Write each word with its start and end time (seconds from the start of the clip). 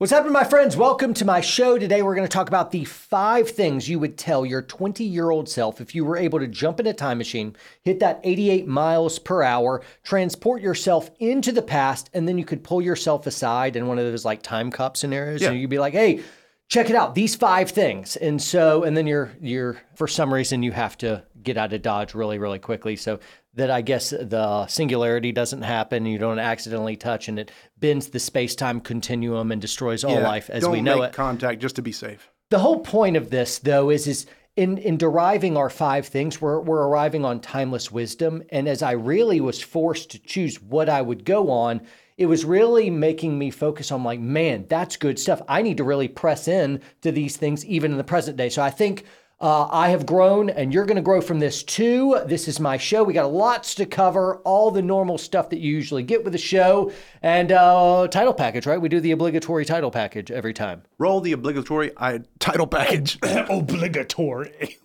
What's 0.00 0.12
happening, 0.12 0.32
my 0.32 0.44
friends? 0.44 0.78
Welcome 0.78 1.12
to 1.12 1.26
my 1.26 1.42
show. 1.42 1.78
Today, 1.78 2.00
we're 2.00 2.14
going 2.14 2.26
to 2.26 2.32
talk 2.32 2.48
about 2.48 2.70
the 2.70 2.86
five 2.86 3.50
things 3.50 3.86
you 3.86 3.98
would 3.98 4.16
tell 4.16 4.46
your 4.46 4.62
20 4.62 5.04
year 5.04 5.28
old 5.28 5.46
self 5.46 5.78
if 5.78 5.94
you 5.94 6.06
were 6.06 6.16
able 6.16 6.38
to 6.38 6.46
jump 6.46 6.80
in 6.80 6.86
a 6.86 6.94
time 6.94 7.18
machine, 7.18 7.54
hit 7.82 8.00
that 8.00 8.18
88 8.24 8.66
miles 8.66 9.18
per 9.18 9.42
hour, 9.42 9.82
transport 10.02 10.62
yourself 10.62 11.10
into 11.18 11.52
the 11.52 11.60
past, 11.60 12.08
and 12.14 12.26
then 12.26 12.38
you 12.38 12.46
could 12.46 12.64
pull 12.64 12.80
yourself 12.80 13.26
aside 13.26 13.76
in 13.76 13.88
one 13.88 13.98
of 13.98 14.06
those 14.06 14.24
like 14.24 14.40
time 14.40 14.70
cop 14.70 14.96
scenarios. 14.96 15.42
Yeah. 15.42 15.50
And 15.50 15.60
you'd 15.60 15.68
be 15.68 15.78
like, 15.78 15.92
hey, 15.92 16.22
check 16.70 16.88
it 16.88 16.96
out, 16.96 17.14
these 17.14 17.34
five 17.34 17.70
things. 17.70 18.16
And 18.16 18.40
so, 18.40 18.84
and 18.84 18.96
then 18.96 19.06
you're, 19.06 19.32
you're, 19.38 19.76
for 19.96 20.08
some 20.08 20.32
reason, 20.32 20.62
you 20.62 20.72
have 20.72 20.96
to 20.98 21.24
get 21.42 21.58
out 21.58 21.74
of 21.74 21.82
Dodge 21.82 22.14
really, 22.14 22.38
really 22.38 22.58
quickly. 22.58 22.96
So 22.96 23.20
that 23.54 23.70
I 23.70 23.80
guess 23.82 24.10
the 24.10 24.66
singularity 24.68 25.32
doesn't 25.32 25.62
happen, 25.62 26.06
you 26.06 26.18
don't 26.18 26.38
accidentally 26.38 26.96
touch, 26.96 27.28
and 27.28 27.38
it 27.38 27.50
bends 27.78 28.08
the 28.08 28.20
space 28.20 28.54
time 28.54 28.80
continuum 28.80 29.50
and 29.50 29.60
destroys 29.60 30.04
all 30.04 30.14
Yeah, 30.14 30.28
life 30.28 30.50
as 30.50 30.68
we 30.68 30.80
know 30.80 30.98
make 31.00 31.08
it. 31.08 31.14
contact 31.14 31.60
just 31.60 31.76
to 31.76 31.82
be 31.82 31.92
safe. 31.92 32.30
The 32.50 32.60
whole 32.60 32.80
point 32.80 33.16
of 33.16 33.30
this, 33.30 33.58
though, 33.58 33.90
is 33.90 34.06
is 34.06 34.26
in 34.56 34.78
in 34.78 34.96
deriving 34.96 35.56
our 35.56 35.70
five 35.70 36.06
things, 36.06 36.40
we're 36.40 36.60
we're 36.60 36.86
arriving 36.86 37.24
on 37.24 37.40
timeless 37.40 37.90
wisdom. 37.90 38.42
And 38.50 38.68
as 38.68 38.82
I 38.82 38.92
really 38.92 39.40
was 39.40 39.60
forced 39.60 40.10
to 40.10 40.18
choose 40.18 40.60
what 40.62 40.88
I 40.88 41.02
would 41.02 41.24
go 41.24 41.50
on, 41.50 41.80
it 42.16 42.26
was 42.26 42.44
really 42.44 42.90
making 42.90 43.38
me 43.38 43.50
focus 43.50 43.90
on 43.90 44.04
like, 44.04 44.20
man, 44.20 44.66
that's 44.68 44.96
good 44.96 45.18
stuff. 45.18 45.42
I 45.48 45.62
need 45.62 45.76
to 45.78 45.84
really 45.84 46.08
press 46.08 46.46
in 46.48 46.82
to 47.02 47.10
these 47.10 47.36
things 47.36 47.64
even 47.64 47.92
in 47.92 47.98
the 47.98 48.04
present 48.04 48.36
day. 48.36 48.48
So 48.48 48.62
I 48.62 48.70
think. 48.70 49.04
Uh, 49.40 49.66
I 49.70 49.88
have 49.88 50.04
grown, 50.04 50.50
and 50.50 50.72
you're 50.72 50.84
going 50.84 50.96
to 50.96 51.02
grow 51.02 51.22
from 51.22 51.38
this 51.38 51.62
too. 51.62 52.20
This 52.26 52.46
is 52.46 52.60
my 52.60 52.76
show. 52.76 53.02
We 53.02 53.14
got 53.14 53.32
lots 53.32 53.74
to 53.76 53.86
cover, 53.86 54.36
all 54.38 54.70
the 54.70 54.82
normal 54.82 55.16
stuff 55.16 55.48
that 55.48 55.60
you 55.60 55.72
usually 55.72 56.02
get 56.02 56.24
with 56.24 56.34
a 56.34 56.38
show, 56.38 56.92
and 57.22 57.50
uh, 57.50 58.06
title 58.08 58.34
package. 58.34 58.66
Right? 58.66 58.80
We 58.80 58.90
do 58.90 59.00
the 59.00 59.12
obligatory 59.12 59.64
title 59.64 59.90
package 59.90 60.30
every 60.30 60.52
time. 60.52 60.82
Roll 60.98 61.22
the 61.22 61.32
obligatory 61.32 61.92
I, 61.96 62.20
title 62.38 62.66
package. 62.66 63.18
Obligatory. 63.22 64.76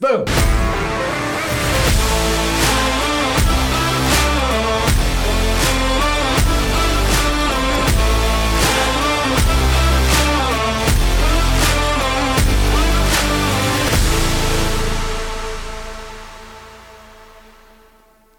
Boom. 0.00 0.26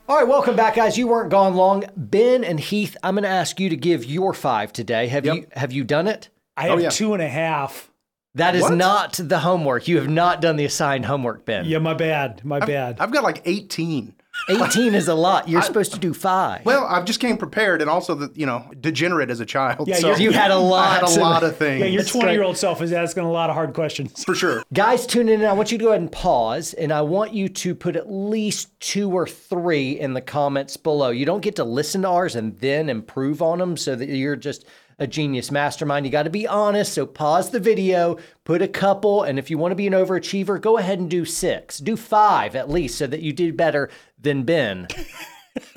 All 0.08 0.16
right, 0.18 0.28
welcome 0.28 0.56
back, 0.56 0.76
guys. 0.76 1.00
You 1.00 1.08
weren't 1.08 1.32
gone 1.32 1.56
long. 1.56 1.84
Ben 1.98 2.44
and 2.44 2.60
Heath, 2.60 2.96
I'm 3.02 3.16
going 3.16 3.24
to 3.24 3.30
ask 3.30 3.60
you 3.60 3.70
to 3.70 3.76
give 3.76 4.06
your 4.06 4.36
five 4.36 4.72
today. 4.72 5.08
Have 5.08 5.26
Yep. 5.26 5.36
you 5.36 5.48
have 5.54 5.72
you 5.72 5.84
done 5.84 6.08
it? 6.08 6.30
I 6.56 6.68
oh, 6.68 6.72
have 6.74 6.82
yeah. 6.82 6.90
two 6.90 7.14
and 7.14 7.24
a 7.24 7.28
half. 7.28 7.90
That 8.36 8.54
is 8.54 8.62
What? 8.62 8.76
not 8.76 9.14
the 9.14 9.40
homework. 9.40 9.88
You 9.88 9.98
have 9.98 10.08
not 10.10 10.42
done 10.42 10.58
the 10.58 10.66
assigned 10.66 11.06
homework, 11.06 11.44
Ben. 11.46 11.66
Yeah, 11.66 11.80
my 11.80 11.96
bad. 11.96 12.46
My 12.46 12.60
bad. 12.60 12.98
I've 13.00 13.12
got 13.12 13.24
like 13.24 13.42
18. 13.46 14.14
18 14.50 14.94
is 14.96 15.08
a 15.08 15.16
lot. 15.16 15.50
You're 15.50 15.62
supposed 15.62 15.94
to 15.94 16.00
do 16.00 16.14
five. 16.14 16.66
Well, 16.66 16.86
I 16.86 17.02
just 17.02 17.20
came 17.20 17.38
prepared 17.38 17.82
and 17.82 17.90
also, 17.90 18.14
the, 18.16 18.32
you 18.36 18.46
know, 18.46 18.70
degenerate 18.80 19.30
as 19.30 19.40
a 19.40 19.46
child. 19.46 19.88
Yeah, 19.88 19.96
so 19.96 20.16
you're- 20.16 20.36
had 20.36 20.52
a 20.52 20.58
lot. 20.58 20.88
I 20.88 20.94
had 20.96 21.04
a 21.04 21.06
of- 21.08 21.18
lot 21.18 21.44
of 21.44 21.58
things. 21.58 21.80
yeah, 21.80 21.86
your 21.88 22.04
20 22.04 22.32
year 22.32 22.44
old 22.44 22.58
self 22.58 22.82
is 22.82 22.92
asking 22.92 23.24
a 23.24 23.32
lot 23.32 23.50
of 23.50 23.56
hard 23.56 23.74
questions. 23.74 24.24
for 24.24 24.36
sure. 24.36 24.64
Guys, 24.74 25.08
tune 25.08 25.30
in. 25.30 25.44
I 25.44 25.54
want 25.54 25.72
you 25.72 25.78
to 25.78 25.84
go 25.84 25.90
ahead 25.90 26.02
and 26.02 26.12
pause, 26.12 26.74
and 26.74 26.92
I 26.92 27.02
want 27.02 27.34
you 27.34 27.50
to 27.50 27.74
put 27.76 27.96
at 27.96 28.12
least 28.12 28.80
two 28.80 29.12
or 29.12 29.26
three 29.28 30.00
in 30.00 30.14
the 30.14 30.22
comments 30.22 30.78
below. 30.78 31.10
You 31.10 31.26
don't 31.26 31.42
get 31.42 31.56
to 31.58 31.64
listen 31.64 32.04
to 32.04 32.10
ours 32.10 32.36
and 32.36 32.58
then 32.60 32.90
improve 32.90 33.42
on 33.42 33.60
them 33.60 33.78
so 33.78 33.96
that 33.96 34.10
you're 34.10 34.36
just 34.36 34.66
a 34.98 35.06
genius 35.08 35.52
mastermind. 35.52 36.06
You 36.06 36.12
got 36.12 36.24
to 36.24 36.30
be 36.30 36.48
honest. 36.48 36.94
So 36.94 37.06
pause 37.06 37.50
the 37.50 37.60
video, 37.60 38.16
put 38.46 38.62
a 38.62 38.68
couple, 38.68 39.24
and 39.24 39.38
if 39.38 39.50
you 39.50 39.58
want 39.58 39.72
to 39.74 39.76
be 39.76 39.88
an 39.88 39.94
overachiever, 39.94 40.60
go 40.62 40.78
ahead 40.78 41.00
and 41.00 41.10
do 41.10 41.26
six. 41.26 41.80
Do 41.80 41.98
five 41.98 42.56
at 42.56 42.70
least 42.70 42.98
so 42.98 43.06
that 43.08 43.20
you 43.22 43.34
did 43.34 43.58
better 43.58 43.90
than 44.26 44.44
Ben. 44.44 44.88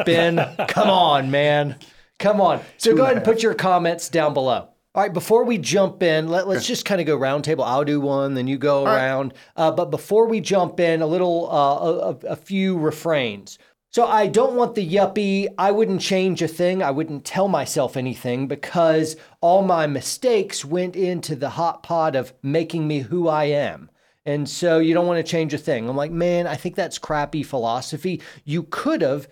Ben, 0.04 0.36
come 0.66 0.90
on, 0.90 1.30
man. 1.30 1.76
Come 2.18 2.40
on. 2.40 2.60
So 2.78 2.96
go 2.96 3.04
ahead 3.04 3.16
and 3.16 3.24
put 3.24 3.44
your 3.44 3.54
comments 3.54 4.08
down 4.08 4.34
below. 4.34 4.70
All 4.94 5.02
right, 5.04 5.12
before 5.12 5.44
we 5.44 5.58
jump 5.58 6.02
in, 6.02 6.26
let, 6.26 6.48
let's 6.48 6.66
just 6.66 6.84
kind 6.84 7.00
of 7.00 7.06
go 7.06 7.14
round 7.14 7.44
table. 7.44 7.62
I'll 7.62 7.84
do 7.84 8.00
one, 8.00 8.34
then 8.34 8.48
you 8.48 8.58
go 8.58 8.84
around. 8.84 9.34
Uh, 9.54 9.70
but 9.70 9.92
before 9.92 10.26
we 10.26 10.40
jump 10.40 10.80
in, 10.80 11.02
a 11.02 11.06
little, 11.06 11.48
uh, 11.52 12.26
a, 12.28 12.32
a 12.32 12.36
few 12.36 12.76
refrains. 12.76 13.58
So 13.90 14.06
I 14.06 14.26
don't 14.26 14.56
want 14.56 14.74
the 14.74 14.86
yuppie. 14.86 15.46
I 15.56 15.70
wouldn't 15.70 16.00
change 16.00 16.42
a 16.42 16.48
thing. 16.48 16.82
I 16.82 16.90
wouldn't 16.90 17.24
tell 17.24 17.46
myself 17.46 17.96
anything 17.96 18.48
because 18.48 19.16
all 19.40 19.62
my 19.62 19.86
mistakes 19.86 20.64
went 20.64 20.96
into 20.96 21.36
the 21.36 21.50
hot 21.50 21.84
pot 21.84 22.16
of 22.16 22.34
making 22.42 22.88
me 22.88 23.00
who 23.00 23.28
I 23.28 23.44
am. 23.44 23.90
And 24.28 24.46
so 24.46 24.78
you 24.78 24.92
don't 24.92 25.06
want 25.06 25.24
to 25.24 25.30
change 25.30 25.54
a 25.54 25.58
thing. 25.58 25.88
I'm 25.88 25.96
like, 25.96 26.10
man, 26.10 26.46
I 26.46 26.54
think 26.54 26.74
that's 26.74 26.98
crappy 26.98 27.42
philosophy. 27.42 28.20
You 28.44 28.64
could 28.64 29.00
have 29.00 29.26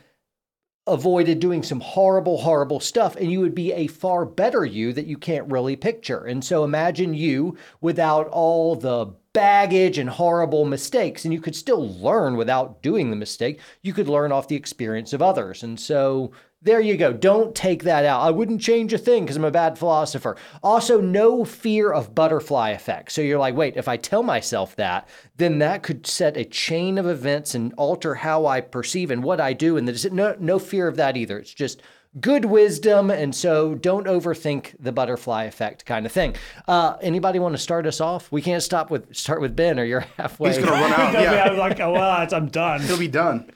avoided 0.86 1.38
doing 1.38 1.62
some 1.62 1.80
horrible, 1.80 2.38
horrible 2.38 2.80
stuff, 2.80 3.14
and 3.14 3.30
you 3.30 3.40
would 3.40 3.54
be 3.54 3.74
a 3.74 3.88
far 3.88 4.24
better 4.24 4.64
you 4.64 4.94
that 4.94 5.04
you 5.04 5.18
can't 5.18 5.52
really 5.52 5.76
picture. 5.76 6.24
And 6.24 6.42
so 6.42 6.64
imagine 6.64 7.12
you 7.12 7.58
without 7.82 8.28
all 8.28 8.74
the 8.74 9.12
baggage 9.34 9.98
and 9.98 10.08
horrible 10.08 10.64
mistakes, 10.64 11.26
and 11.26 11.34
you 11.34 11.42
could 11.42 11.54
still 11.54 11.94
learn 11.98 12.38
without 12.38 12.82
doing 12.82 13.10
the 13.10 13.16
mistake. 13.16 13.60
You 13.82 13.92
could 13.92 14.08
learn 14.08 14.32
off 14.32 14.48
the 14.48 14.56
experience 14.56 15.12
of 15.12 15.20
others. 15.20 15.62
And 15.62 15.78
so 15.78 16.32
there 16.66 16.80
you 16.80 16.96
go. 16.96 17.12
Don't 17.12 17.54
take 17.54 17.84
that 17.84 18.04
out. 18.04 18.20
I 18.20 18.30
wouldn't 18.30 18.60
change 18.60 18.92
a 18.92 18.98
thing 18.98 19.24
because 19.24 19.36
I'm 19.36 19.44
a 19.44 19.50
bad 19.50 19.78
philosopher. 19.78 20.36
Also, 20.62 21.00
no 21.00 21.44
fear 21.44 21.90
of 21.92 22.14
butterfly 22.14 22.70
effect. 22.70 23.12
So 23.12 23.22
you're 23.22 23.38
like, 23.38 23.54
wait, 23.54 23.76
if 23.76 23.88
I 23.88 23.96
tell 23.96 24.22
myself 24.22 24.76
that, 24.76 25.08
then 25.36 25.58
that 25.60 25.82
could 25.82 26.06
set 26.06 26.36
a 26.36 26.44
chain 26.44 26.98
of 26.98 27.06
events 27.06 27.54
and 27.54 27.72
alter 27.78 28.16
how 28.16 28.46
I 28.46 28.60
perceive 28.60 29.10
and 29.10 29.22
what 29.22 29.40
I 29.40 29.52
do. 29.54 29.76
And 29.76 29.88
there's 29.88 30.04
no, 30.12 30.36
no 30.38 30.58
fear 30.58 30.88
of 30.88 30.96
that 30.96 31.16
either. 31.16 31.38
It's 31.38 31.54
just 31.54 31.80
good 32.20 32.46
wisdom. 32.46 33.10
And 33.10 33.34
so 33.34 33.74
don't 33.74 34.06
overthink 34.06 34.74
the 34.80 34.90
butterfly 34.90 35.44
effect 35.44 35.84
kind 35.84 36.06
of 36.06 36.12
thing. 36.12 36.34
Uh, 36.66 36.96
anybody 37.02 37.38
want 37.38 37.54
to 37.54 37.58
start 37.62 37.86
us 37.86 38.00
off? 38.00 38.32
We 38.32 38.42
can't 38.42 38.62
stop 38.62 38.90
with 38.90 39.14
start 39.14 39.40
with 39.40 39.54
Ben 39.54 39.78
or 39.78 39.84
you're 39.84 40.00
halfway. 40.16 40.48
He's 40.48 40.58
going 40.58 40.68
to 40.68 40.72
run 40.74 40.92
out. 41.00 41.14
I 41.14 41.22
Yeah, 41.22 41.50
was 41.50 41.58
like, 41.58 41.78
oh, 41.80 41.92
well, 41.92 42.22
it's- 42.22 42.32
I'm 42.32 42.48
done. 42.48 42.80
he'll 42.82 42.98
be 42.98 43.06
done. 43.08 43.50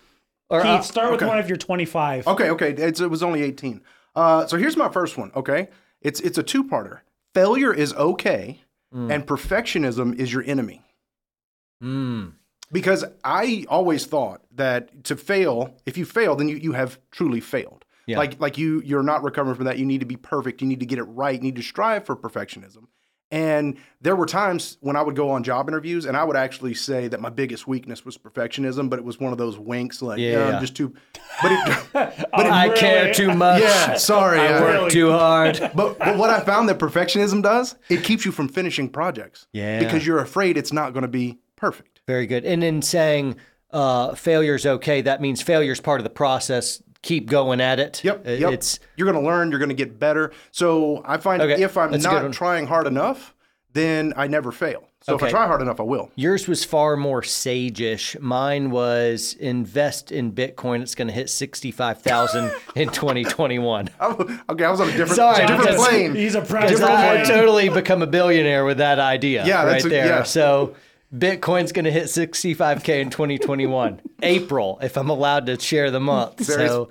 Or, 0.50 0.60
Keith, 0.60 0.70
uh, 0.70 0.82
start 0.82 1.10
with 1.12 1.22
okay. 1.22 1.28
one 1.28 1.38
of 1.38 1.48
you're 1.48 1.56
25. 1.56 2.26
Okay, 2.26 2.50
okay. 2.50 2.70
It's, 2.72 3.00
it 3.00 3.08
was 3.10 3.22
only 3.22 3.42
18. 3.42 3.80
Uh, 4.14 4.46
so 4.46 4.56
here's 4.56 4.76
my 4.76 4.88
first 4.88 5.16
one, 5.16 5.30
okay? 5.34 5.68
It's, 6.02 6.20
it's 6.20 6.36
a 6.38 6.42
two 6.42 6.64
parter. 6.64 7.00
Failure 7.34 7.72
is 7.72 7.94
okay, 7.94 8.60
and 8.92 9.24
perfectionism 9.24 10.16
is 10.18 10.32
your 10.32 10.42
enemy. 10.42 10.82
mm, 11.82 12.32
Because 12.72 13.04
I 13.22 13.64
always 13.68 14.04
thought 14.06 14.42
that 14.56 15.04
to 15.04 15.16
fail, 15.16 15.76
if 15.86 15.96
you 15.96 16.04
fail, 16.04 16.34
then 16.34 16.48
you, 16.48 16.56
you 16.56 16.72
have 16.72 16.98
truly 17.12 17.40
failed. 17.40 17.84
Yeah. 18.06 18.18
Like 18.18 18.40
like 18.40 18.58
you 18.58 18.82
you're 18.84 19.04
not 19.04 19.22
recovering 19.22 19.54
from 19.54 19.66
that. 19.66 19.78
You 19.78 19.86
need 19.86 20.00
to 20.00 20.06
be 20.06 20.16
perfect. 20.16 20.60
You 20.60 20.66
need 20.66 20.80
to 20.80 20.86
get 20.86 20.98
it 20.98 21.04
right. 21.04 21.36
You 21.36 21.40
need 21.42 21.54
to 21.56 21.62
strive 21.62 22.04
for 22.04 22.16
perfectionism. 22.16 22.86
And 23.32 23.76
there 24.00 24.16
were 24.16 24.26
times 24.26 24.76
when 24.80 24.96
I 24.96 25.02
would 25.02 25.14
go 25.14 25.30
on 25.30 25.44
job 25.44 25.68
interviews 25.68 26.04
and 26.04 26.16
I 26.16 26.24
would 26.24 26.36
actually 26.36 26.74
say 26.74 27.06
that 27.08 27.20
my 27.20 27.28
biggest 27.30 27.66
weakness 27.68 28.04
was 28.04 28.18
perfectionism, 28.18 28.90
but 28.90 28.98
it 28.98 29.04
was 29.04 29.20
one 29.20 29.30
of 29.30 29.38
those 29.38 29.56
winks 29.56 30.02
like, 30.02 30.18
Yeah, 30.18 30.30
yeah, 30.30 30.48
yeah. 30.48 30.54
I'm 30.56 30.60
just 30.60 30.74
too 30.74 30.94
but 31.42 31.52
it 31.52 31.86
but 31.92 32.46
it, 32.46 32.52
I 32.52 32.70
care 32.70 33.14
too 33.14 33.32
much. 33.32 33.62
yeah, 33.62 33.96
sorry. 33.96 34.40
I 34.40 34.54
uh, 34.54 34.60
work 34.60 34.72
Really? 34.74 34.90
too 34.90 35.12
hard. 35.12 35.58
but, 35.74 35.98
but 35.98 36.16
what 36.18 36.30
I 36.30 36.40
found 36.40 36.68
that 36.70 36.78
perfectionism 36.78 37.42
does, 37.42 37.76
it 37.88 38.02
keeps 38.02 38.24
you 38.24 38.32
from 38.32 38.48
finishing 38.48 38.88
projects. 38.88 39.46
Yeah. 39.52 39.78
Because 39.78 40.04
you're 40.06 40.20
afraid 40.20 40.56
it's 40.56 40.72
not 40.72 40.92
going 40.92 41.02
to 41.02 41.08
be 41.08 41.38
perfect. 41.54 42.00
Very 42.08 42.26
good. 42.26 42.44
And 42.44 42.64
in 42.64 42.82
saying 42.82 43.36
uh, 43.70 44.14
failure's 44.16 44.66
okay, 44.66 45.02
that 45.02 45.20
means 45.20 45.40
failure's 45.40 45.80
part 45.80 46.00
of 46.00 46.04
the 46.04 46.10
process. 46.10 46.82
Keep 47.02 47.28
going 47.30 47.60
at 47.60 47.80
it. 47.80 48.02
Yep. 48.04 48.26
Uh, 48.26 48.30
yep. 48.32 48.52
It's 48.52 48.78
you're 48.96 49.10
going 49.10 49.22
to 49.22 49.26
learn. 49.28 49.50
You're 49.50 49.58
going 49.58 49.70
to 49.70 49.74
get 49.74 49.98
better. 49.98 50.32
So 50.50 51.02
I 51.06 51.16
find 51.16 51.40
Okay, 51.40 51.62
if 51.62 51.76
I'm 51.78 51.90
that's 51.92 52.04
a 52.04 52.08
good 52.08 52.14
one. 52.16 52.24
not 52.24 52.32
trying 52.34 52.66
hard 52.66 52.86
enough, 52.86 53.34
then 53.72 54.12
I 54.16 54.26
never 54.26 54.52
fail. 54.52 54.84
So 55.02 55.14
if 55.14 55.22
I 55.22 55.30
try 55.30 55.46
hard 55.46 55.62
enough, 55.62 55.80
I 55.80 55.84
will. 55.84 56.10
yours 56.14 56.46
was 56.46 56.62
far 56.62 56.94
more 56.94 57.22
sage-ish. 57.22 58.18
Mine 58.20 58.70
was 58.70 59.34
invest 59.40 60.12
in 60.12 60.32
Bitcoin. 60.32 60.82
It's 60.82 60.94
going 60.94 61.08
to 61.08 61.14
hit 61.14 61.30
sixty-five 61.30 62.02
thousand 62.02 62.52
in 62.76 62.88
twenty 62.92 63.24
twenty-one. 63.24 63.88
Okay, 64.50 64.64
I 64.64 64.70
was 64.70 64.78
on 64.80 64.88
a 64.88 64.92
different, 64.92 65.12
Sorry, 65.14 65.46
different 65.46 65.78
plane. 65.78 66.14
He's 66.14 66.34
a 66.34 66.40
Because 66.42 66.50
practical 66.50 66.84
I 66.84 67.14
man. 67.14 67.26
totally 67.26 67.70
become 67.70 68.02
a 68.02 68.06
billionaire 68.06 68.66
with 68.66 68.76
that 68.76 68.98
idea. 68.98 69.46
Yeah, 69.46 69.62
right 69.64 69.72
that's 69.72 69.86
a- 69.86 69.88
there. 69.88 70.06
yeah. 70.06 70.22
So 70.24 70.74
Bitcoin's 71.14 71.72
going 71.72 71.84
to 71.86 71.90
hit 71.90 72.08
sixty-five 72.08 72.82
k 72.84 73.00
in 73.00 73.10
twenty 73.10 73.38
twenty-one, 73.38 74.00
April, 74.22 74.78
if 74.82 74.96
I'm 74.96 75.10
allowed 75.10 75.46
to 75.46 75.58
share 75.58 75.90
the 75.90 76.00
month. 76.00 76.38
Very- 76.46 76.68
So 76.68 76.88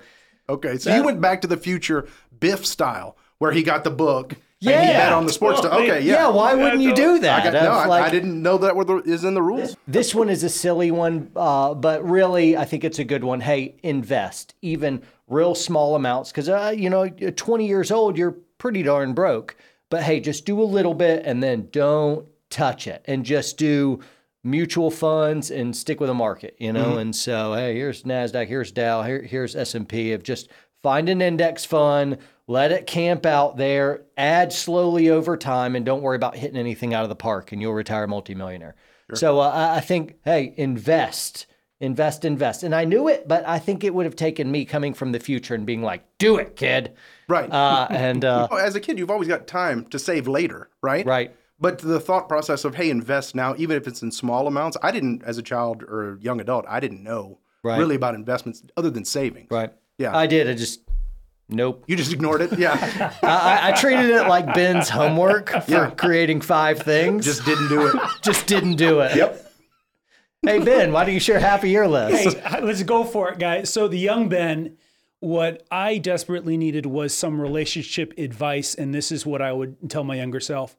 Okay, 0.48 0.78
so 0.78 0.94
you 0.94 1.04
went 1.04 1.20
Back 1.20 1.42
to 1.42 1.46
the 1.46 1.56
Future 1.56 2.08
Biff 2.40 2.66
style, 2.66 3.16
where 3.38 3.52
he 3.52 3.62
got 3.62 3.84
the 3.84 3.90
book 3.90 4.32
and 4.32 4.40
he 4.60 4.70
Yeah. 4.70 5.04
bet 5.04 5.12
on 5.12 5.24
the 5.24 5.32
sports. 5.32 5.60
Well, 5.62 5.70
stuff. 5.72 5.80
okay, 5.80 6.00
yeah, 6.00 6.14
yeah. 6.14 6.28
why 6.28 6.54
wouldn't 6.54 6.82
you 6.82 6.92
do 6.94 7.20
that? 7.20 7.40
I 7.46 7.50
got, 7.52 7.62
no, 7.62 7.70
I, 7.70 7.86
like- 7.86 8.02
I 8.04 8.10
didn't 8.10 8.42
know 8.42 8.58
that 8.58 8.74
were 8.76 8.84
the, 8.84 8.96
is 8.96 9.22
in 9.24 9.34
the 9.34 9.42
rules. 9.42 9.76
This 9.86 10.12
one 10.14 10.28
is 10.28 10.42
a 10.44 10.48
silly 10.48 10.90
one, 10.90 11.30
uh, 11.36 11.72
but 11.74 12.04
really, 12.04 12.56
I 12.56 12.64
think 12.64 12.82
it's 12.84 12.98
a 12.98 13.04
good 13.04 13.22
one. 13.24 13.40
Hey, 13.40 13.76
invest 13.84 14.54
even 14.60 15.02
real 15.28 15.54
small 15.54 15.94
amounts 15.94 16.30
because 16.32 16.48
uh, 16.48 16.74
you 16.76 16.90
know, 16.90 17.04
you're 17.04 17.30
20 17.30 17.66
years 17.66 17.90
old, 17.92 18.18
you're 18.18 18.36
pretty 18.58 18.82
darn 18.82 19.14
broke. 19.14 19.56
But 19.88 20.02
hey, 20.02 20.18
just 20.20 20.44
do 20.46 20.60
a 20.60 20.64
little 20.64 20.94
bit 20.94 21.22
and 21.24 21.42
then 21.42 21.68
don't 21.70 22.26
touch 22.50 22.86
it 22.86 23.02
and 23.06 23.24
just 23.24 23.56
do 23.56 24.00
mutual 24.42 24.90
funds 24.90 25.50
and 25.50 25.74
stick 25.76 26.00
with 26.00 26.08
the 26.08 26.14
market, 26.14 26.56
you 26.58 26.72
know? 26.72 26.96
And 26.98 27.14
so, 27.14 27.54
hey, 27.54 27.74
here's 27.74 28.02
NASDAQ, 28.04 28.46
here's 28.46 28.72
Dow, 28.72 29.02
here, 29.02 29.22
here's 29.22 29.54
S&P 29.54 30.12
of 30.12 30.22
just 30.22 30.48
find 30.82 31.08
an 31.08 31.20
index 31.20 31.64
fund, 31.64 32.18
let 32.46 32.72
it 32.72 32.86
camp 32.86 33.26
out 33.26 33.56
there, 33.58 34.02
add 34.16 34.52
slowly 34.52 35.10
over 35.10 35.36
time, 35.36 35.76
and 35.76 35.84
don't 35.84 36.02
worry 36.02 36.16
about 36.16 36.36
hitting 36.36 36.56
anything 36.56 36.94
out 36.94 37.02
of 37.02 37.08
the 37.10 37.16
park 37.16 37.52
and 37.52 37.60
you'll 37.60 37.74
retire 37.74 38.06
multimillionaire. 38.06 38.76
So 39.14 39.40
uh, 39.40 39.72
I- 39.76 39.80
think, 39.80 40.14
hey, 40.24 40.54
invest, 40.56 41.46
invest, 41.80 42.24
invest. 42.24 42.62
And 42.62 42.74
I 42.74 42.84
knew 42.84 43.08
it, 43.08 43.26
but 43.28 43.46
I 43.46 43.58
think 43.58 43.82
it 43.84 43.92
would 43.92 44.06
have 44.06 44.16
taken 44.16 44.50
me 44.50 44.64
coming 44.64 44.94
from 44.94 45.12
the 45.12 45.20
future 45.20 45.54
and 45.54 45.66
being 45.66 45.82
like, 45.82 46.04
do 46.18 46.36
it, 46.36 46.54
kid. 46.56 46.94
Right. 47.28 47.50
Uh, 47.50 47.88
and 47.90 48.24
uh, 48.24 48.48
Oh, 48.52 48.56
as 48.56 48.74
a 48.74 48.80
kid, 48.80 48.98
you've 48.98 49.10
always 49.10 49.28
got 49.28 49.46
time 49.46 49.84
to 49.86 49.98
save 49.98 50.28
later, 50.28 50.70
right? 50.80 51.04
right. 51.04 51.34
But 51.60 51.78
the 51.78 52.00
thought 52.00 52.28
process 52.28 52.64
of 52.64 52.74
hey, 52.76 52.88
invest 52.90 53.34
now, 53.34 53.54
even 53.58 53.76
if 53.76 53.86
it's 53.86 54.02
in 54.02 54.10
small 54.10 54.46
amounts. 54.46 54.76
I 54.82 54.90
didn't, 54.90 55.22
as 55.24 55.36
a 55.38 55.42
child 55.42 55.82
or 55.82 56.14
a 56.14 56.18
young 56.20 56.40
adult, 56.40 56.64
I 56.68 56.80
didn't 56.80 57.02
know 57.02 57.38
Right. 57.62 57.78
really 57.78 57.96
about 57.96 58.14
investments 58.14 58.62
other 58.78 58.88
than 58.90 59.04
savings. 59.04 59.48
Right. 59.50 59.70
Yeah. 59.98 60.16
I 60.16 60.26
did. 60.26 60.48
I 60.48 60.54
just, 60.54 60.80
nope. 61.50 61.84
You 61.86 61.94
just 61.96 62.10
ignored 62.12 62.40
it. 62.40 62.58
Yeah. 62.58 62.72
I, 63.22 63.26
I- 63.28 63.68
I 63.68 63.72
treated 63.72 64.08
it 64.08 64.26
like 64.28 64.54
Ben's 64.54 64.88
homework 64.88 65.50
for 65.50 65.64
Yeah. 65.70 65.90
creating 65.90 66.40
five 66.40 66.78
things. 66.80 67.26
just 67.26 67.44
didn't 67.44 67.68
do 67.68 67.88
it. 67.88 67.94
just 68.22 68.46
didn't 68.46 68.76
do 68.76 69.00
it. 69.00 69.14
Yep. 69.16 69.46
Hey 70.42 70.58
Ben, 70.60 70.90
why 70.90 71.04
don't 71.04 71.12
you 71.12 71.20
share 71.20 71.38
half 71.38 71.62
of 71.64 71.68
your 71.68 71.86
list? 71.86 72.38
Hey, 72.38 72.60
let's 72.62 72.82
go 72.82 73.04
for 73.04 73.30
it, 73.30 73.38
guys. 73.38 73.70
So 73.70 73.88
the 73.88 73.98
young 73.98 74.30
Ben, 74.30 74.78
what 75.18 75.66
I 75.70 75.98
desperately 75.98 76.56
needed 76.56 76.86
was 76.86 77.12
some 77.12 77.38
relationship 77.42 78.14
advice, 78.16 78.74
and 78.74 78.94
this 78.94 79.12
is 79.12 79.26
what 79.26 79.42
I 79.42 79.52
would 79.52 79.90
tell 79.90 80.02
my 80.02 80.14
younger 80.16 80.40
self: 80.40 80.78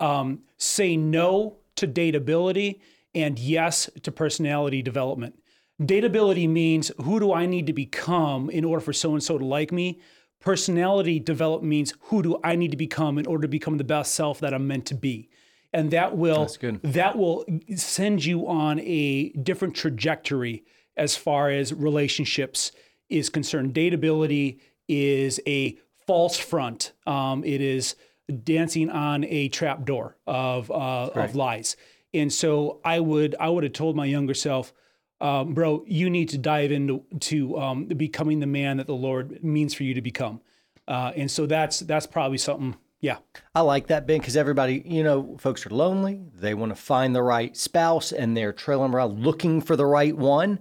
um, 0.00 0.40
say 0.56 0.96
no 0.96 1.58
to 1.76 1.86
dateability 1.86 2.80
and 3.14 3.38
yes 3.38 3.88
to 4.02 4.12
personality 4.12 4.82
development. 4.82 5.34
Dateability 5.80 6.48
means 6.48 6.90
who 7.02 7.18
do 7.20 7.32
I 7.32 7.46
need 7.46 7.66
to 7.66 7.72
become 7.72 8.50
in 8.50 8.64
order 8.64 8.80
for 8.80 8.92
so 8.92 9.12
and 9.12 9.22
so 9.22 9.38
to 9.38 9.44
like 9.44 9.72
me. 9.72 10.00
Personality 10.40 11.18
development 11.18 11.68
means 11.68 11.94
who 12.00 12.22
do 12.22 12.38
I 12.44 12.56
need 12.56 12.70
to 12.70 12.76
become 12.76 13.18
in 13.18 13.26
order 13.26 13.42
to 13.42 13.48
become 13.48 13.78
the 13.78 13.84
best 13.84 14.14
self 14.14 14.40
that 14.40 14.52
I'm 14.52 14.66
meant 14.66 14.86
to 14.86 14.94
be. 14.94 15.28
And 15.72 15.90
that 15.92 16.16
will 16.16 16.48
that 16.82 17.16
will 17.16 17.44
send 17.76 18.24
you 18.24 18.48
on 18.48 18.80
a 18.80 19.30
different 19.30 19.76
trajectory 19.76 20.64
as 20.96 21.16
far 21.16 21.50
as 21.50 21.72
relationships 21.72 22.72
is 23.08 23.28
concerned. 23.28 23.74
Dateability 23.74 24.60
is 24.88 25.40
a 25.46 25.78
false 26.06 26.36
front. 26.36 26.92
Um, 27.06 27.44
it 27.44 27.60
is 27.60 27.94
dancing 28.30 28.90
on 28.90 29.24
a 29.24 29.48
trap 29.48 29.84
door 29.84 30.16
of 30.26 30.70
uh, 30.70 31.10
of 31.14 31.34
lies. 31.34 31.76
And 32.12 32.32
so 32.32 32.80
I 32.84 33.00
would 33.00 33.36
I 33.38 33.48
would 33.48 33.64
have 33.64 33.72
told 33.72 33.96
my 33.96 34.06
younger 34.06 34.34
self, 34.34 34.72
um, 35.20 35.54
bro, 35.54 35.84
you 35.86 36.10
need 36.10 36.28
to 36.30 36.38
dive 36.38 36.72
into 36.72 37.04
to 37.20 37.58
um, 37.58 37.84
becoming 37.86 38.40
the 38.40 38.46
man 38.46 38.78
that 38.78 38.86
the 38.86 38.94
Lord 38.94 39.42
means 39.44 39.74
for 39.74 39.84
you 39.84 39.94
to 39.94 40.02
become. 40.02 40.40
Uh, 40.88 41.12
and 41.14 41.30
so 41.30 41.46
that's 41.46 41.80
that's 41.80 42.06
probably 42.06 42.38
something. 42.38 42.76
Yeah, 43.02 43.16
I 43.54 43.62
like 43.62 43.86
that, 43.86 44.06
Ben, 44.06 44.18
because 44.18 44.36
everybody, 44.36 44.82
you 44.84 45.02
know, 45.02 45.36
folks 45.38 45.64
are 45.64 45.70
lonely. 45.70 46.20
They 46.34 46.52
want 46.52 46.70
to 46.70 46.76
find 46.76 47.14
the 47.14 47.22
right 47.22 47.56
spouse 47.56 48.12
and 48.12 48.36
they're 48.36 48.52
trailing 48.52 48.92
around 48.92 49.20
looking 49.20 49.62
for 49.62 49.74
the 49.74 49.86
right 49.86 50.14
one. 50.14 50.58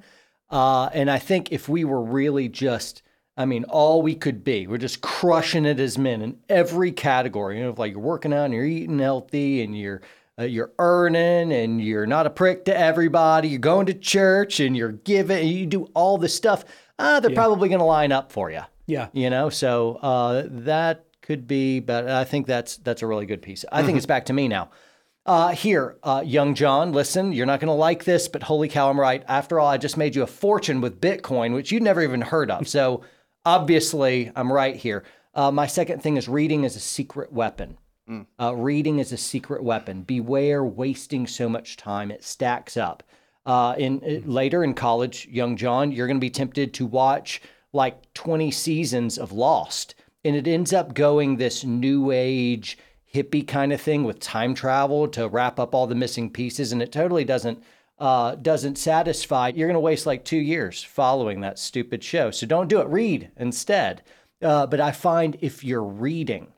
Uh, 0.50 0.89
and 0.94 1.12
I 1.12 1.19
think 1.19 1.51
if 1.51 1.68
we 1.68 1.83
were 1.83 2.01
really 2.01 2.48
just, 2.48 3.04
I 3.40 3.46
mean, 3.46 3.64
all 3.64 4.04
we 4.04 4.14
could 4.14 4.44
be, 4.44 4.68
we're 4.68 4.78
just 4.78 5.02
crushing 5.02 5.66
it 5.66 5.80
as 5.80 5.98
men 5.98 6.22
in 6.22 6.38
every 6.48 6.92
category. 6.92 7.58
You 7.58 7.64
know, 7.64 7.76
like 7.76 7.94
you're 7.94 8.02
working 8.02 8.34
out 8.34 8.46
and 8.46 8.54
you're 8.54 8.66
eating 8.66 9.00
healthy 9.00 9.64
and 9.64 9.76
you're 9.76 10.02
uh, 10.38 10.44
you're 10.44 10.72
earning 10.78 11.52
and 11.52 11.82
you're 11.82 12.06
not 12.06 12.28
a 12.28 12.30
prick 12.30 12.66
to 12.66 12.78
everybody. 12.78 13.48
You're 13.48 13.60
going 13.60 13.88
to 13.88 13.94
church 13.96 14.60
and 14.60 14.78
you're 14.78 14.92
giving. 14.92 15.40
And 15.40 15.50
you 15.50 15.66
do 15.66 15.86
all 15.96 16.20
this 16.20 16.36
stuff. 16.36 16.66
Uh, 17.00 17.20
they're 17.20 17.34
probably 17.34 17.70
going 17.70 17.80
to 17.80 17.86
line 17.86 18.12
up 18.12 18.32
for 18.32 18.52
you 18.52 18.62
yeah. 18.90 19.08
you 19.14 19.30
know 19.30 19.50
so 19.50 19.96
uh, 20.02 20.44
that 20.48 21.06
could 21.22 21.48
be 21.48 21.80
but 21.80 22.10
i 22.10 22.24
think 22.24 22.48
that's 22.48 22.78
that's 22.78 23.02
a 23.02 23.08
really 23.08 23.26
good 23.26 23.42
piece 23.42 23.64
i 23.72 23.84
think 23.84 23.98
it's 23.98 24.06
back 24.06 24.26
to 24.26 24.34
me 24.34 24.48
now 24.48 24.70
uh, 25.26 25.50
here 25.50 25.98
uh, 26.04 26.24
young 26.26 26.56
john 26.56 26.92
listen 26.92 27.32
you're 27.32 27.46
not 27.46 27.60
going 27.60 27.68
to 27.68 27.74
like 27.74 28.04
this 28.04 28.28
but 28.28 28.42
holy 28.42 28.68
cow 28.68 28.90
i'm 28.90 29.00
right 29.00 29.24
after 29.28 29.60
all 29.60 29.68
i 29.68 29.78
just 29.78 29.96
made 29.96 30.16
you 30.16 30.24
a 30.24 30.28
fortune 30.28 30.82
with 30.82 31.00
bitcoin 31.00 31.54
which 31.54 31.72
you'd 31.72 31.84
never 31.84 32.02
even 32.02 32.22
heard 32.22 32.50
of 32.50 32.68
so 32.68 33.04
obviously 33.50 34.31
i'm 34.36 34.51
right 34.51 34.75
here. 34.75 35.04
Uh, 35.34 35.51
my 35.51 35.68
second 35.68 36.01
thing 36.01 36.18
is 36.18 36.28
reading 36.28 36.63
is 36.63 36.75
a 36.75 36.80
secret 36.80 37.31
weapon. 37.31 37.78
Uh, 38.40 38.56
reading 38.56 39.00
is 39.00 39.12
a 39.12 39.18
secret 39.18 39.63
weapon. 39.63 40.01
Beware 40.01 40.63
wasting 40.63 41.28
so 41.28 41.48
much 41.48 41.78
time; 41.78 42.12
it 42.12 42.24
stacks 42.24 42.75
up. 42.75 43.04
Uh, 43.46 43.75
in 43.78 44.01
uh, 44.04 44.28
later 44.28 44.63
in 44.63 44.74
college, 44.74 45.28
young 45.28 45.56
John, 45.56 45.92
you're 45.92 46.07
going 46.07 46.18
to 46.18 46.30
be 46.30 46.30
tempted 46.30 46.74
to 46.74 46.86
watch 46.86 47.42
like 47.72 48.12
20 48.16 48.50
seasons 48.51 49.18
of 49.18 49.31
Lost, 49.31 49.95
and 50.25 50.36
it 50.36 50.48
ends 50.48 50.74
up 50.74 50.94
going 50.94 51.38
this 51.38 51.63
new 51.63 52.12
age 52.12 52.78
hippie 53.13 53.48
kind 53.48 53.72
of 53.72 53.81
thing 53.81 54.04
with 54.04 54.19
time 54.19 54.54
travel 54.56 55.07
to 55.07 55.28
wrap 55.28 55.60
up 55.60 55.74
all 55.74 55.88
the 55.88 55.95
missing 55.95 56.30
pieces, 56.31 56.72
and 56.72 56.81
it 56.81 56.92
totally 56.92 57.24
doesn't 57.25 57.63
uh, 58.00 58.36
doesn't 58.36 58.78
satisfy. 58.78 59.51
You're 59.56 59.68
going 59.68 59.74
to 59.75 59.80
waste 59.80 60.06
like 60.06 60.24
two 60.24 60.38
years 60.38 60.84
following 60.84 61.42
that 61.42 61.60
stupid 61.60 62.04
show. 62.04 62.31
So 62.31 62.48
don't 62.48 62.69
do 62.69 62.81
it. 62.81 62.88
Read 62.88 63.31
instead. 63.38 64.04
Uh, 64.42 64.66
but 64.66 64.80
I 64.80 64.92
find 64.92 65.38
if 65.42 65.63
you're 65.63 65.84
reading 65.84 66.54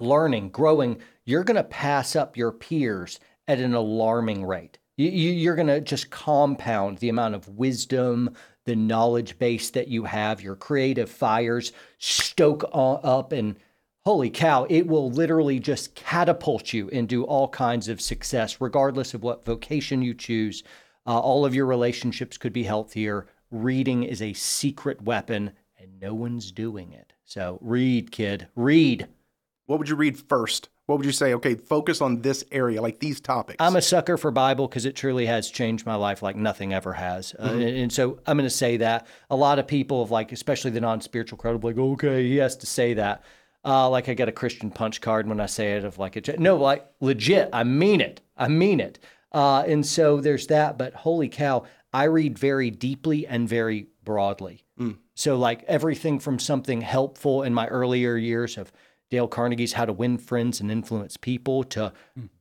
learning, 0.00 0.50
growing, 0.50 0.98
you're 1.24 1.44
going 1.44 1.56
to 1.56 1.64
pass 1.64 2.16
up 2.16 2.36
your 2.36 2.52
peers 2.52 3.20
at 3.46 3.58
an 3.58 3.74
alarming 3.74 4.44
rate. 4.44 4.78
You, 4.96 5.08
you, 5.08 5.32
you're 5.32 5.56
going 5.56 5.68
to 5.68 5.80
just 5.80 6.10
compound 6.10 6.98
the 6.98 7.08
amount 7.08 7.34
of 7.34 7.48
wisdom, 7.48 8.34
the 8.64 8.76
knowledge 8.76 9.38
base 9.38 9.70
that 9.70 9.88
you 9.88 10.04
have, 10.04 10.40
your 10.40 10.56
creative 10.56 11.10
fires 11.10 11.72
stoke 11.98 12.64
o- 12.72 12.96
up, 12.96 13.32
and 13.32 13.56
holy 14.04 14.28
cow, 14.30 14.66
it 14.68 14.86
will 14.86 15.10
literally 15.10 15.58
just 15.58 15.94
catapult 15.94 16.72
you 16.72 16.88
into 16.88 17.24
all 17.24 17.48
kinds 17.48 17.88
of 17.88 18.00
success, 18.00 18.60
regardless 18.60 19.14
of 19.14 19.22
what 19.22 19.44
vocation 19.44 20.02
you 20.02 20.14
choose. 20.14 20.62
Uh, 21.06 21.18
all 21.18 21.44
of 21.46 21.54
your 21.54 21.66
relationships 21.66 22.36
could 22.36 22.52
be 22.52 22.64
healthier. 22.64 23.26
Reading 23.50 24.02
is 24.02 24.20
a 24.20 24.32
secret 24.34 25.00
weapon, 25.02 25.52
and 25.78 26.00
no 26.00 26.14
one's 26.14 26.52
doing 26.52 26.92
it. 26.92 27.12
So 27.24 27.58
read, 27.62 28.10
kid, 28.10 28.48
read. 28.54 29.08
What 29.66 29.78
would 29.78 29.88
you 29.88 29.96
read 29.96 30.18
first? 30.18 30.68
What 30.86 30.98
would 30.98 31.06
you 31.06 31.12
say? 31.12 31.32
Okay, 31.32 31.54
focus 31.54 32.02
on 32.02 32.20
this 32.20 32.44
area, 32.52 32.82
like 32.82 33.00
these 33.00 33.22
topics. 33.22 33.56
I'm 33.58 33.76
a 33.76 33.80
sucker 33.80 34.18
for 34.18 34.30
Bible 34.30 34.68
because 34.68 34.84
it 34.84 34.94
truly 34.94 35.24
has 35.24 35.50
changed 35.50 35.86
my 35.86 35.94
life 35.94 36.22
like 36.22 36.36
nothing 36.36 36.74
ever 36.74 36.92
has. 36.92 37.34
Uh, 37.38 37.44
and, 37.52 37.62
and 37.62 37.92
so 37.92 38.18
I'm 38.26 38.36
going 38.36 38.44
to 38.44 38.50
say 38.50 38.76
that. 38.76 39.06
A 39.30 39.36
lot 39.36 39.58
of 39.58 39.66
people 39.66 40.02
of 40.02 40.10
like, 40.10 40.30
especially 40.30 40.72
the 40.72 40.82
non-spiritual 40.82 41.38
crowd, 41.38 41.64
like, 41.64 41.78
okay, 41.78 42.28
he 42.28 42.36
has 42.36 42.54
to 42.58 42.66
say 42.66 42.92
that. 42.94 43.24
Uh, 43.64 43.88
like 43.88 44.08
I 44.08 44.14
get 44.14 44.28
a 44.28 44.32
Christian 44.32 44.70
punch 44.70 45.00
card 45.00 45.26
when 45.26 45.40
I 45.40 45.46
say 45.46 45.72
it 45.72 45.84
of 45.84 45.98
like 45.98 46.16
a 46.16 46.36
no, 46.38 46.56
like 46.56 46.86
legit. 47.00 47.48
I 47.52 47.64
mean 47.64 48.00
it. 48.00 48.20
I 48.36 48.48
mean 48.48 48.80
it. 48.80 48.98
Uh, 49.32 49.64
and 49.66 49.84
so 49.84 50.20
there's 50.20 50.46
that. 50.48 50.76
But 50.76 50.94
holy 50.94 51.28
cow, 51.28 51.64
I 51.92 52.04
read 52.04 52.38
very 52.38 52.70
deeply 52.70 53.26
and 53.26 53.48
very 53.48 53.88
broadly. 54.04 54.64
So 55.14 55.36
like 55.36 55.62
everything 55.64 56.18
from 56.18 56.38
something 56.38 56.80
helpful 56.80 57.42
in 57.42 57.54
my 57.54 57.68
earlier 57.68 58.16
years 58.16 58.58
of 58.58 58.72
Dale 59.10 59.28
Carnegie's 59.28 59.74
How 59.74 59.84
to 59.84 59.92
Win 59.92 60.18
Friends 60.18 60.60
and 60.60 60.70
Influence 60.70 61.16
People 61.16 61.62
to 61.64 61.92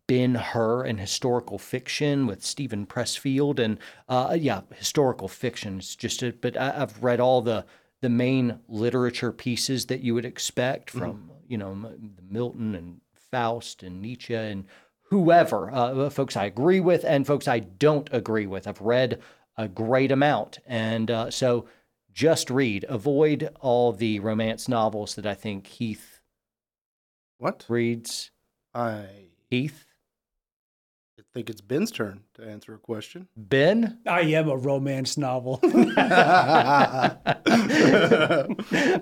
Ben 0.08 0.36
Hur 0.36 0.84
and 0.84 1.00
historical 1.00 1.60
fiction 1.60 2.26
with 2.26 2.44
Steven 2.44 2.86
Pressfield 2.86 3.60
and 3.60 3.78
uh, 4.10 4.36
yeah, 4.40 4.62
historical 4.76 5.28
fiction. 5.28 5.78
It's 5.78 5.96
just 5.96 6.24
a, 6.24 6.34
but 6.34 6.58
I, 6.58 6.82
I've 6.82 7.02
read 7.04 7.20
all 7.20 7.42
the 7.42 7.66
the 8.04 8.10
main 8.10 8.60
literature 8.68 9.32
pieces 9.32 9.86
that 9.86 10.02
you 10.02 10.14
would 10.14 10.26
expect 10.26 10.90
from 10.90 11.32
you 11.48 11.58
know 11.58 11.74
Milton 12.30 12.76
and 12.76 13.00
Faust 13.32 13.82
and 13.82 14.02
Nietzsche 14.02 14.36
and 14.36 14.66
whoever 15.04 15.72
uh, 15.72 16.10
folks 16.10 16.36
I 16.36 16.44
agree 16.46 16.82
with 16.82 17.06
and 17.06 17.26
folks 17.26 17.48
I 17.48 17.60
don't 17.60 18.10
agree 18.12 18.46
with. 18.46 18.68
I've 18.68 18.82
read 18.82 19.22
a 19.58 19.70
great 19.70 20.12
amount, 20.12 20.60
and 20.68 21.10
uh, 21.10 21.32
so 21.32 21.66
just 22.12 22.50
read. 22.50 22.86
Avoid 22.90 23.50
all 23.62 23.94
the 23.94 24.20
romance 24.20 24.68
novels 24.68 25.16
that 25.16 25.26
I 25.26 25.34
think 25.34 25.66
Heath 25.66 26.20
what? 27.38 27.64
reads. 27.70 28.32
I 28.74 29.06
Heath, 29.50 29.86
think 31.34 31.50
it's 31.50 31.62
Ben's 31.62 31.90
turn 31.90 32.22
to 32.36 32.44
answer 32.48 32.76
a 32.76 32.78
question. 32.78 33.28
Ben. 33.36 34.00
I 34.08 34.22
am 34.22 34.50
a 34.50 34.56
romance 34.56 35.18
novel. 35.18 35.60
all 35.64 35.70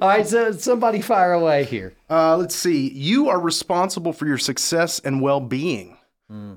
right, 0.01 0.25
so 0.25 0.51
somebody 0.53 1.01
fire 1.01 1.33
away 1.33 1.65
here. 1.65 1.93
Uh, 2.09 2.37
let's 2.37 2.55
see. 2.55 2.89
You 2.91 3.27
are 3.29 3.39
responsible 3.39 4.13
for 4.13 4.27
your 4.27 4.37
success 4.37 4.99
and 4.99 5.21
well 5.21 5.41
being. 5.41 5.97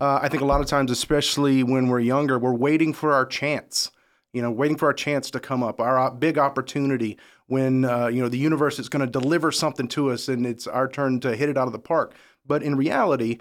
Uh, 0.00 0.20
I 0.22 0.28
think 0.28 0.40
a 0.40 0.46
lot 0.46 0.60
of 0.60 0.68
times, 0.68 0.92
especially 0.92 1.64
when 1.64 1.88
we're 1.88 1.98
younger, 1.98 2.38
we're 2.38 2.54
waiting 2.54 2.92
for 2.92 3.12
our 3.12 3.26
chance. 3.26 3.90
You 4.32 4.40
know, 4.40 4.52
waiting 4.52 4.76
for 4.76 4.86
our 4.86 4.92
chance 4.92 5.32
to 5.32 5.40
come 5.40 5.64
up, 5.64 5.80
our 5.80 5.98
uh, 5.98 6.10
big 6.10 6.38
opportunity 6.38 7.18
when 7.46 7.84
uh, 7.84 8.06
you 8.06 8.22
know 8.22 8.28
the 8.28 8.38
universe 8.38 8.78
is 8.78 8.88
going 8.88 9.04
to 9.04 9.10
deliver 9.10 9.50
something 9.50 9.88
to 9.88 10.10
us, 10.10 10.28
and 10.28 10.46
it's 10.46 10.68
our 10.68 10.88
turn 10.88 11.18
to 11.20 11.34
hit 11.34 11.48
it 11.48 11.58
out 11.58 11.66
of 11.66 11.72
the 11.72 11.80
park. 11.80 12.14
But 12.46 12.62
in 12.62 12.76
reality, 12.76 13.38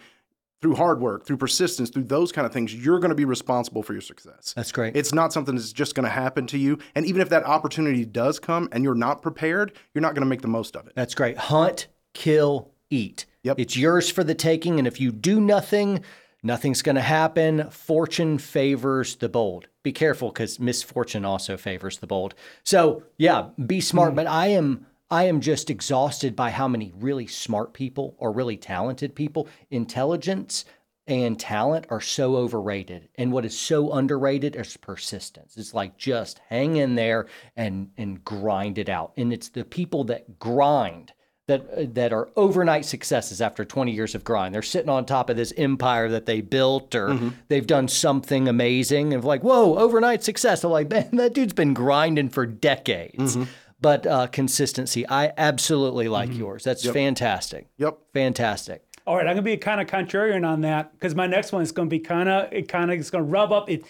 through 0.63 0.75
hard 0.75 1.01
work, 1.01 1.25
through 1.25 1.35
persistence, 1.35 1.89
through 1.89 2.05
those 2.05 2.31
kind 2.31 2.47
of 2.47 2.53
things, 2.53 2.73
you're 2.73 2.99
going 2.99 3.09
to 3.09 3.15
be 3.15 3.25
responsible 3.25 3.83
for 3.83 3.91
your 3.91 4.01
success. 4.01 4.53
That's 4.55 4.71
great. 4.71 4.95
It's 4.95 5.13
not 5.13 5.33
something 5.33 5.55
that's 5.55 5.73
just 5.73 5.93
going 5.93 6.05
to 6.05 6.09
happen 6.09 6.47
to 6.47 6.57
you. 6.57 6.79
And 6.95 7.05
even 7.05 7.21
if 7.21 7.27
that 7.29 7.43
opportunity 7.43 8.05
does 8.05 8.39
come 8.39 8.69
and 8.71 8.81
you're 8.81 8.95
not 8.95 9.21
prepared, 9.21 9.73
you're 9.93 10.01
not 10.01 10.15
going 10.15 10.23
to 10.23 10.29
make 10.29 10.41
the 10.41 10.47
most 10.47 10.77
of 10.77 10.87
it. 10.87 10.93
That's 10.95 11.15
great. 11.15 11.37
Hunt, 11.37 11.87
kill, 12.13 12.71
eat. 12.89 13.25
Yep. 13.43 13.59
It's 13.59 13.75
yours 13.75 14.09
for 14.09 14.23
the 14.23 14.33
taking. 14.33 14.79
And 14.79 14.87
if 14.87 15.01
you 15.01 15.11
do 15.11 15.41
nothing, 15.41 16.01
nothing's 16.43 16.81
going 16.81 16.95
to 16.95 17.01
happen. 17.01 17.69
Fortune 17.69 18.37
favors 18.37 19.17
the 19.17 19.27
bold. 19.27 19.67
Be 19.83 19.91
careful 19.91 20.29
because 20.29 20.61
misfortune 20.61 21.25
also 21.25 21.57
favors 21.57 21.97
the 21.97 22.07
bold. 22.07 22.35
So, 22.63 23.03
yeah, 23.17 23.49
be 23.65 23.81
smart. 23.81 24.11
Hmm. 24.11 24.15
But 24.15 24.27
I 24.27 24.47
am. 24.47 24.85
I 25.09 25.25
am 25.25 25.41
just 25.41 25.69
exhausted 25.69 26.35
by 26.35 26.49
how 26.49 26.67
many 26.67 26.93
really 26.95 27.27
smart 27.27 27.73
people 27.73 28.15
or 28.17 28.31
really 28.31 28.57
talented 28.57 29.15
people, 29.15 29.47
intelligence 29.69 30.65
and 31.05 31.37
talent 31.37 31.85
are 31.89 32.01
so 32.01 32.35
overrated. 32.37 33.09
And 33.15 33.31
what 33.31 33.45
is 33.45 33.57
so 33.57 33.91
underrated 33.91 34.55
is 34.55 34.77
persistence. 34.77 35.57
It's 35.57 35.73
like 35.73 35.97
just 35.97 36.39
hang 36.49 36.77
in 36.77 36.95
there 36.95 37.27
and 37.55 37.91
and 37.97 38.23
grind 38.23 38.77
it 38.77 38.89
out. 38.89 39.13
And 39.17 39.33
it's 39.33 39.49
the 39.49 39.65
people 39.65 40.05
that 40.05 40.39
grind 40.39 41.11
that 41.47 41.69
uh, 41.77 41.85
that 41.93 42.13
are 42.13 42.29
overnight 42.37 42.85
successes 42.85 43.41
after 43.41 43.65
20 43.65 43.91
years 43.91 44.15
of 44.15 44.23
grind. 44.23 44.55
They're 44.55 44.61
sitting 44.61 44.89
on 44.89 45.05
top 45.05 45.29
of 45.29 45.35
this 45.35 45.53
empire 45.57 46.07
that 46.09 46.25
they 46.25 46.39
built 46.39 46.95
or 46.95 47.09
mm-hmm. 47.09 47.29
they've 47.49 47.67
done 47.67 47.89
something 47.89 48.47
amazing 48.47 49.13
and 49.13 49.23
like, 49.23 49.43
whoa, 49.43 49.75
overnight 49.77 50.23
success. 50.23 50.63
I'm 50.63 50.71
like, 50.71 50.89
man, 50.89 51.09
that 51.13 51.33
dude's 51.33 51.53
been 51.53 51.73
grinding 51.73 52.29
for 52.29 52.45
decades. 52.45 53.35
Mm-hmm. 53.35 53.43
But 53.83 54.07
uh, 54.07 54.27
consistency, 54.27 55.05
I 55.07 55.33
absolutely 55.37 56.07
like 56.07 56.33
yours. 56.33 56.63
That's 56.63 56.87
fantastic. 56.89 57.67
Yep. 57.77 57.97
Fantastic. 58.13 58.81
All 59.05 59.17
right, 59.17 59.27
I'm 59.27 59.33
gonna 59.33 59.41
be 59.41 59.57
kind 59.57 59.81
of 59.81 59.87
contrarian 59.87 60.47
on 60.47 60.61
that 60.61 60.93
because 60.93 61.13
my 61.13 61.27
next 61.27 61.51
one 61.51 61.61
is 61.61 61.73
gonna 61.73 61.89
be 61.89 61.99
kind 61.99 62.29
of 62.29 62.51
it 62.53 62.69
kind 62.69 62.89
of 62.89 62.97
is 62.97 63.11
gonna 63.11 63.25
rub 63.25 63.51
up. 63.51 63.69
It, 63.69 63.83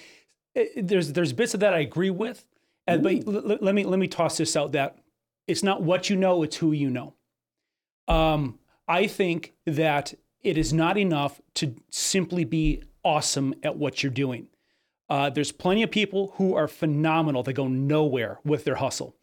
it 0.56 0.88
there's 0.88 1.14
there's 1.14 1.32
bits 1.32 1.54
of 1.54 1.60
that 1.60 1.76
I 1.76 1.80
agree 1.82 2.10
with, 2.10 2.44
and, 2.88 3.04
but 3.04 3.14
l- 3.28 3.52
l- 3.52 3.58
let 3.62 3.76
me 3.76 3.84
let 3.84 4.00
me 4.00 4.08
toss 4.08 4.38
this 4.38 4.56
out 4.58 4.72
that 4.72 4.98
it's 5.48 5.62
not 5.62 5.84
what 5.84 6.10
you 6.10 6.16
know, 6.16 6.42
it's 6.42 6.56
who 6.56 6.72
you 6.72 6.90
know. 6.90 7.14
Um, 8.08 8.58
I 8.88 9.06
think 9.06 9.54
that 9.68 10.16
it 10.42 10.58
is 10.58 10.74
not 10.74 10.98
enough 10.98 11.40
to 11.56 11.76
simply 11.92 12.46
be 12.46 12.82
awesome 13.04 13.54
at 13.62 13.78
what 13.78 14.02
you're 14.02 14.12
doing. 14.12 14.48
Uh, 15.08 15.30
there's 15.30 15.52
plenty 15.52 15.84
of 15.84 15.92
people 15.92 16.34
who 16.38 16.56
are 16.56 16.68
phenomenal 16.68 17.44
that 17.44 17.54
go 17.54 17.68
nowhere 17.68 18.40
with 18.44 18.64
their 18.66 18.76
hustle. 18.76 19.16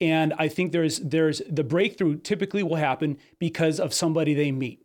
And 0.00 0.34
I 0.38 0.48
think 0.48 0.72
there's 0.72 0.98
there's 0.98 1.40
the 1.48 1.64
breakthrough 1.64 2.18
typically 2.18 2.62
will 2.62 2.76
happen 2.76 3.18
because 3.38 3.80
of 3.80 3.94
somebody 3.94 4.34
they 4.34 4.52
meet. 4.52 4.82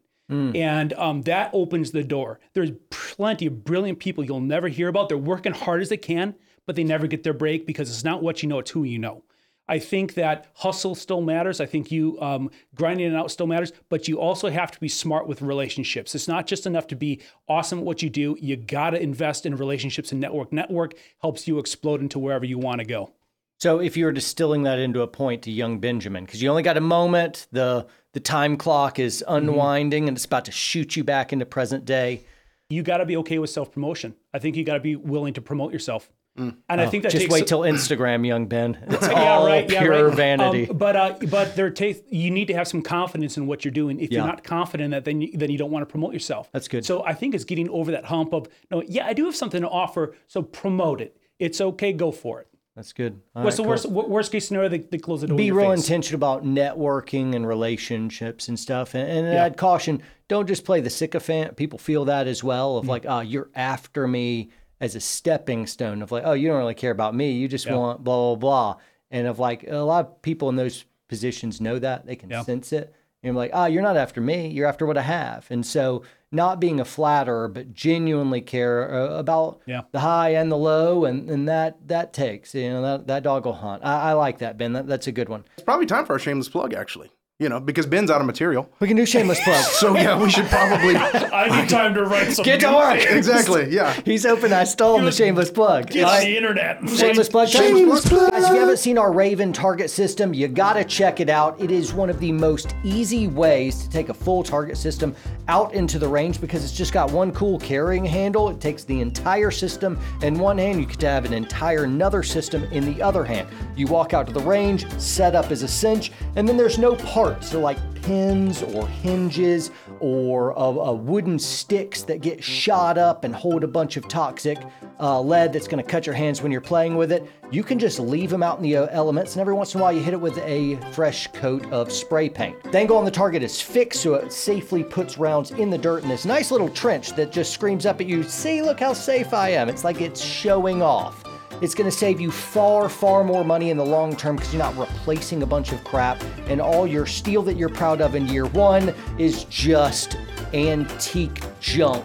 And 0.55 0.93
um, 0.93 1.23
that 1.23 1.49
opens 1.53 1.91
the 1.91 2.03
door. 2.05 2.39
There's 2.53 2.71
plenty 2.89 3.47
of 3.47 3.65
brilliant 3.65 3.99
people 3.99 4.23
you'll 4.23 4.39
never 4.39 4.69
hear 4.69 4.87
about. 4.87 5.09
They're 5.09 5.17
working 5.17 5.51
hard 5.53 5.81
as 5.81 5.89
they 5.89 5.97
can, 5.97 6.35
but 6.65 6.77
they 6.77 6.85
never 6.85 7.05
get 7.07 7.23
their 7.23 7.33
break 7.33 7.67
because 7.67 7.89
it's 7.89 8.05
not 8.05 8.23
what 8.23 8.41
you 8.41 8.47
know, 8.47 8.59
it's 8.59 8.71
who 8.71 8.83
you 8.85 8.97
know. 8.97 9.23
I 9.67 9.79
think 9.79 10.15
that 10.15 10.47
hustle 10.55 10.95
still 10.95 11.21
matters. 11.21 11.61
I 11.61 11.65
think 11.65 11.91
you 11.91 12.17
um, 12.21 12.49
grinding 12.75 13.11
it 13.11 13.15
out 13.15 13.31
still 13.31 13.47
matters, 13.47 13.71
but 13.89 14.07
you 14.07 14.19
also 14.19 14.49
have 14.49 14.71
to 14.71 14.79
be 14.79 14.89
smart 14.89 15.27
with 15.27 15.41
relationships. 15.41 16.15
It's 16.15 16.27
not 16.27 16.47
just 16.47 16.65
enough 16.65 16.87
to 16.87 16.95
be 16.95 17.21
awesome 17.47 17.79
at 17.79 17.85
what 17.85 18.01
you 18.01 18.09
do. 18.09 18.37
You 18.39 18.57
got 18.57 18.91
to 18.91 19.01
invest 19.01 19.45
in 19.45 19.55
relationships 19.55 20.11
and 20.11 20.19
network. 20.19 20.51
Network 20.51 20.93
helps 21.21 21.47
you 21.47 21.57
explode 21.59 22.01
into 22.01 22.19
wherever 22.19 22.45
you 22.45 22.57
want 22.57 22.79
to 22.79 22.85
go. 22.85 23.13
So 23.61 23.79
if 23.79 23.95
you 23.95 24.05
were 24.05 24.11
distilling 24.11 24.63
that 24.63 24.79
into 24.79 25.01
a 25.03 25.07
point 25.07 25.43
to 25.43 25.51
young 25.51 25.77
Benjamin, 25.77 26.25
because 26.25 26.41
you 26.41 26.49
only 26.49 26.63
got 26.63 26.77
a 26.77 26.81
moment, 26.81 27.45
the 27.51 27.85
the 28.13 28.19
time 28.19 28.57
clock 28.57 28.97
is 28.97 29.23
unwinding 29.27 30.07
and 30.07 30.17
it's 30.17 30.25
about 30.25 30.45
to 30.45 30.51
shoot 30.51 30.95
you 30.95 31.03
back 31.03 31.31
into 31.31 31.45
present 31.45 31.85
day. 31.85 32.25
You 32.71 32.81
got 32.81 32.97
to 32.97 33.05
be 33.05 33.17
okay 33.17 33.37
with 33.37 33.51
self 33.51 33.71
promotion. 33.71 34.15
I 34.33 34.39
think 34.39 34.55
you 34.55 34.63
got 34.63 34.73
to 34.73 34.79
be 34.79 34.95
willing 34.95 35.35
to 35.35 35.41
promote 35.41 35.73
yourself. 35.73 36.09
And 36.37 36.55
I 36.69 36.87
think 36.87 37.03
that 37.03 37.09
Oh, 37.09 37.11
Just 37.11 37.23
takes 37.23 37.33
wait 37.33 37.45
till 37.45 37.59
Instagram, 37.59 38.25
young 38.25 38.47
Ben. 38.47 38.79
It's 38.87 39.07
yeah, 39.07 39.33
all 39.33 39.45
right, 39.45 39.69
yeah, 39.69 39.81
pure 39.81 40.07
right. 40.07 40.15
vanity. 40.15 40.67
Um, 40.67 40.77
but 40.77 40.95
uh, 40.95 41.15
but 41.29 41.55
there 41.55 41.69
takes 41.69 41.99
you 42.09 42.31
need 42.31 42.47
to 42.47 42.55
have 42.55 42.67
some 42.67 42.81
confidence 42.81 43.37
in 43.37 43.45
what 43.45 43.63
you're 43.63 43.71
doing. 43.73 43.99
If 43.99 44.11
you're 44.11 44.25
not 44.25 44.43
confident 44.43 44.85
in 44.85 44.91
that, 44.91 45.05
then 45.05 45.21
you, 45.21 45.37
then 45.37 45.51
you 45.51 45.59
don't 45.59 45.69
want 45.69 45.83
to 45.83 45.91
promote 45.91 46.13
yourself. 46.13 46.49
That's 46.51 46.67
good. 46.67 46.83
So 46.83 47.05
I 47.05 47.13
think 47.13 47.35
it's 47.35 47.43
getting 47.43 47.69
over 47.69 47.91
that 47.91 48.05
hump 48.05 48.33
of 48.33 48.47
no, 48.71 48.81
yeah, 48.81 49.05
I 49.05 49.13
do 49.13 49.25
have 49.25 49.35
something 49.35 49.61
to 49.61 49.69
offer, 49.69 50.15
so 50.25 50.41
promote 50.41 50.99
it. 50.99 51.15
It's 51.37 51.61
okay, 51.61 51.93
go 51.93 52.11
for 52.11 52.39
it. 52.41 52.47
That's 52.75 52.93
good. 52.93 53.19
All 53.35 53.43
What's 53.43 53.59
right, 53.59 53.63
the 53.63 53.69
worst 53.69 53.85
wo- 53.89 54.07
worst 54.07 54.31
case 54.31 54.47
scenario? 54.47 54.69
They, 54.69 54.77
they 54.79 54.97
close 54.97 55.21
the 55.21 55.27
door. 55.27 55.37
be 55.37 55.51
real 55.51 55.71
face. 55.71 55.79
intentional 55.81 56.17
about 56.17 56.45
networking 56.45 57.35
and 57.35 57.45
relationships 57.47 58.47
and 58.47 58.57
stuff. 58.57 58.95
And, 58.95 59.07
and 59.27 59.37
I'd 59.37 59.57
caution, 59.57 60.01
don't 60.29 60.47
just 60.47 60.63
play 60.63 60.79
the 60.79 60.89
sycophant. 60.89 61.57
People 61.57 61.77
feel 61.79 62.05
that 62.05 62.27
as 62.27 62.43
well 62.43 62.77
of 62.77 62.87
like, 62.87 63.05
oh, 63.07 63.19
you're 63.19 63.49
after 63.55 64.07
me 64.07 64.51
as 64.79 64.95
a 64.95 65.01
stepping 65.01 65.67
stone 65.67 66.01
of 66.01 66.11
like, 66.11 66.23
oh, 66.25 66.31
you 66.33 66.47
don't 66.47 66.57
really 66.57 66.73
care 66.73 66.91
about 66.91 67.13
me. 67.13 67.33
You 67.33 67.47
just 67.47 67.69
want 67.69 68.03
blah, 68.03 68.35
blah, 68.35 68.75
blah. 68.75 68.81
And 69.11 69.27
of 69.27 69.37
like, 69.37 69.65
a 69.67 69.75
lot 69.77 70.05
of 70.05 70.21
people 70.21 70.47
in 70.49 70.55
those 70.55 70.85
positions 71.09 71.59
know 71.59 71.77
that. 71.77 72.05
They 72.05 72.15
can 72.15 72.29
Yeah. 72.29 72.43
sense 72.43 72.71
it. 72.71 72.95
And 73.21 73.29
I'm 73.31 73.35
like, 73.35 73.51
ah, 73.53 73.65
you're 73.65 73.83
not 73.83 73.97
after 73.97 74.21
me. 74.21 74.47
You're 74.47 74.67
after 74.67 74.85
what 74.85 74.97
I 74.97 75.01
have. 75.03 75.45
And 75.51 75.65
so 75.65 76.03
not 76.31 76.59
being 76.59 76.79
a 76.79 76.85
flatterer, 76.85 77.47
but 77.47 77.73
genuinely 77.73 78.41
care 78.41 78.93
uh, 78.93 79.17
about 79.17 79.61
Yeah. 79.65 79.81
the 79.91 79.99
high 79.99 80.29
and 80.29 80.51
the 80.51 80.57
low. 80.57 81.05
And, 81.05 81.29
and 81.29 81.47
that, 81.49 81.87
that 81.87 82.13
takes, 82.13 82.55
you 82.55 82.69
know, 82.69 82.81
that, 82.81 83.07
that 83.07 83.23
dog 83.23 83.45
will 83.45 83.53
hunt. 83.53 83.83
I, 83.83 84.11
I 84.11 84.13
like 84.13 84.37
that, 84.39 84.57
Ben. 84.57 84.73
That, 84.73 84.87
that's 84.87 85.07
a 85.07 85.11
good 85.11 85.27
one. 85.29 85.43
It's 85.55 85.63
probably 85.63 85.85
time 85.87 86.05
for 86.05 86.13
our 86.13 86.19
shameless 86.19 86.47
plug, 86.49 86.73
actually. 86.73 87.09
You 87.41 87.49
know, 87.49 87.59
because 87.59 87.87
Ben's 87.87 88.11
out 88.11 88.21
of 88.21 88.27
material. 88.27 88.69
We 88.79 88.87
can 88.87 88.95
do 88.95 89.03
shameless 89.03 89.39
plug. 89.43 89.63
So 89.63 89.95
yeah, 89.95 90.21
we 90.21 90.29
should 90.29 90.45
probably 90.45 90.95
I 90.95 91.59
need 91.59 91.69
time 91.69 91.95
to 91.95 92.03
write 92.03 92.33
some. 92.33 92.45
Get 92.45 92.59
to 92.59 92.71
work. 92.71 92.99
things. 92.99 93.15
exactly. 93.15 93.73
Yeah. 93.73 93.99
He's 94.05 94.27
open. 94.27 94.53
I 94.53 94.63
stole 94.63 94.99
him 94.99 95.05
the 95.05 95.11
shameless 95.11 95.49
plug. 95.49 95.89
Get 95.89 96.03
on 96.03 96.11
right. 96.11 96.25
the 96.25 96.37
internet. 96.37 96.87
Shameless 96.87 97.29
plug. 97.29 97.47
Shameless 97.47 98.07
plug. 98.07 98.29
Guys, 98.29 98.43
if 98.43 98.51
you 98.51 98.59
haven't 98.59 98.77
seen 98.77 98.99
our 98.99 99.11
Raven 99.11 99.51
target 99.51 99.89
system, 99.89 100.35
you 100.35 100.47
gotta 100.47 100.83
check 100.83 101.19
it 101.19 101.29
out. 101.29 101.59
It 101.59 101.71
is 101.71 101.95
one 101.95 102.11
of 102.11 102.19
the 102.19 102.31
most 102.31 102.75
easy 102.83 103.27
ways 103.27 103.81
to 103.81 103.89
take 103.89 104.09
a 104.09 104.13
full 104.13 104.43
target 104.43 104.77
system 104.77 105.15
out 105.47 105.73
into 105.73 105.97
the 105.97 106.07
range 106.07 106.39
because 106.39 106.63
it's 106.63 106.73
just 106.73 106.93
got 106.93 107.11
one 107.11 107.31
cool 107.31 107.57
carrying 107.57 108.05
handle. 108.05 108.49
It 108.49 108.61
takes 108.61 108.83
the 108.83 109.01
entire 109.01 109.49
system 109.49 109.99
in 110.21 110.37
one 110.37 110.59
hand. 110.59 110.79
You 110.79 110.85
could 110.85 111.01
have 111.01 111.25
an 111.25 111.33
entire 111.33 111.85
another 111.85 112.21
system 112.21 112.65
in 112.65 112.85
the 112.85 113.01
other 113.01 113.23
hand. 113.23 113.47
You 113.75 113.87
walk 113.87 114.13
out 114.13 114.27
to 114.27 114.33
the 114.33 114.41
range, 114.41 114.87
set 114.99 115.33
up 115.33 115.49
as 115.49 115.63
a 115.63 115.67
cinch, 115.67 116.11
and 116.35 116.47
then 116.47 116.55
there's 116.55 116.77
no 116.77 116.95
parts. 117.31 117.49
So 117.49 117.59
like 117.59 117.77
pins 118.01 118.63
or 118.63 118.87
hinges 118.87 119.71
or 119.99 120.57
uh, 120.57 120.89
uh, 120.89 120.93
wooden 120.93 121.37
sticks 121.37 122.03
that 122.03 122.21
get 122.21 122.43
shot 122.43 122.97
up 122.97 123.23
and 123.23 123.35
hold 123.35 123.63
a 123.63 123.67
bunch 123.67 123.97
of 123.97 124.07
toxic 124.07 124.57
uh, 124.99 125.19
lead 125.21 125.53
that's 125.53 125.67
going 125.67 125.83
to 125.83 125.89
cut 125.89 126.05
your 126.05 126.15
hands 126.15 126.41
when 126.41 126.51
you're 126.51 126.61
playing 126.61 126.95
with 126.95 127.11
it. 127.11 127.29
You 127.51 127.63
can 127.63 127.79
just 127.79 127.99
leave 127.99 128.29
them 128.29 128.43
out 128.43 128.57
in 128.57 128.63
the 128.63 128.77
uh, 128.77 128.87
elements, 128.91 129.33
and 129.33 129.41
every 129.41 129.53
once 129.53 129.73
in 129.73 129.79
a 129.79 129.83
while 129.83 129.91
you 129.91 130.01
hit 130.01 130.13
it 130.13 130.21
with 130.21 130.37
a 130.39 130.77
fresh 130.93 131.27
coat 131.27 131.65
of 131.71 131.91
spray 131.91 132.29
paint. 132.29 132.61
The 132.63 132.77
angle 132.77 132.97
on 132.97 133.05
the 133.05 133.11
target 133.11 133.43
is 133.43 133.61
fixed, 133.61 134.01
so 134.01 134.15
it 134.15 134.31
safely 134.31 134.83
puts 134.83 135.17
rounds 135.17 135.51
in 135.51 135.69
the 135.69 135.77
dirt 135.77 136.03
in 136.03 136.09
this 136.09 136.25
nice 136.25 136.51
little 136.51 136.69
trench 136.69 137.13
that 137.15 137.31
just 137.31 137.53
screams 137.53 137.85
up 137.85 137.99
at 137.99 138.07
you, 138.07 138.23
see, 138.23 138.61
look 138.61 138.79
how 138.79 138.93
safe 138.93 139.33
I 139.33 139.49
am. 139.49 139.69
It's 139.69 139.83
like 139.83 140.01
it's 140.01 140.21
showing 140.21 140.81
off. 140.81 141.23
It's 141.61 141.75
going 141.75 141.89
to 141.89 141.95
save 141.95 142.19
you 142.19 142.31
far, 142.31 142.89
far 142.89 143.23
more 143.23 143.45
money 143.45 143.69
in 143.69 143.77
the 143.77 143.85
long 143.85 144.15
term 144.15 144.35
because 144.35 144.51
you're 144.51 144.63
not 144.63 144.75
replacing 144.75 145.43
a 145.43 145.45
bunch 145.45 145.71
of 145.71 145.83
crap, 145.83 146.19
and 146.47 146.59
all 146.59 146.87
your 146.87 147.05
steel 147.05 147.43
that 147.43 147.55
you're 147.55 147.69
proud 147.69 148.01
of 148.01 148.15
in 148.15 148.27
year 148.27 148.47
one 148.47 148.95
is 149.19 149.43
just 149.43 150.17
antique 150.53 151.43
junk 151.59 152.03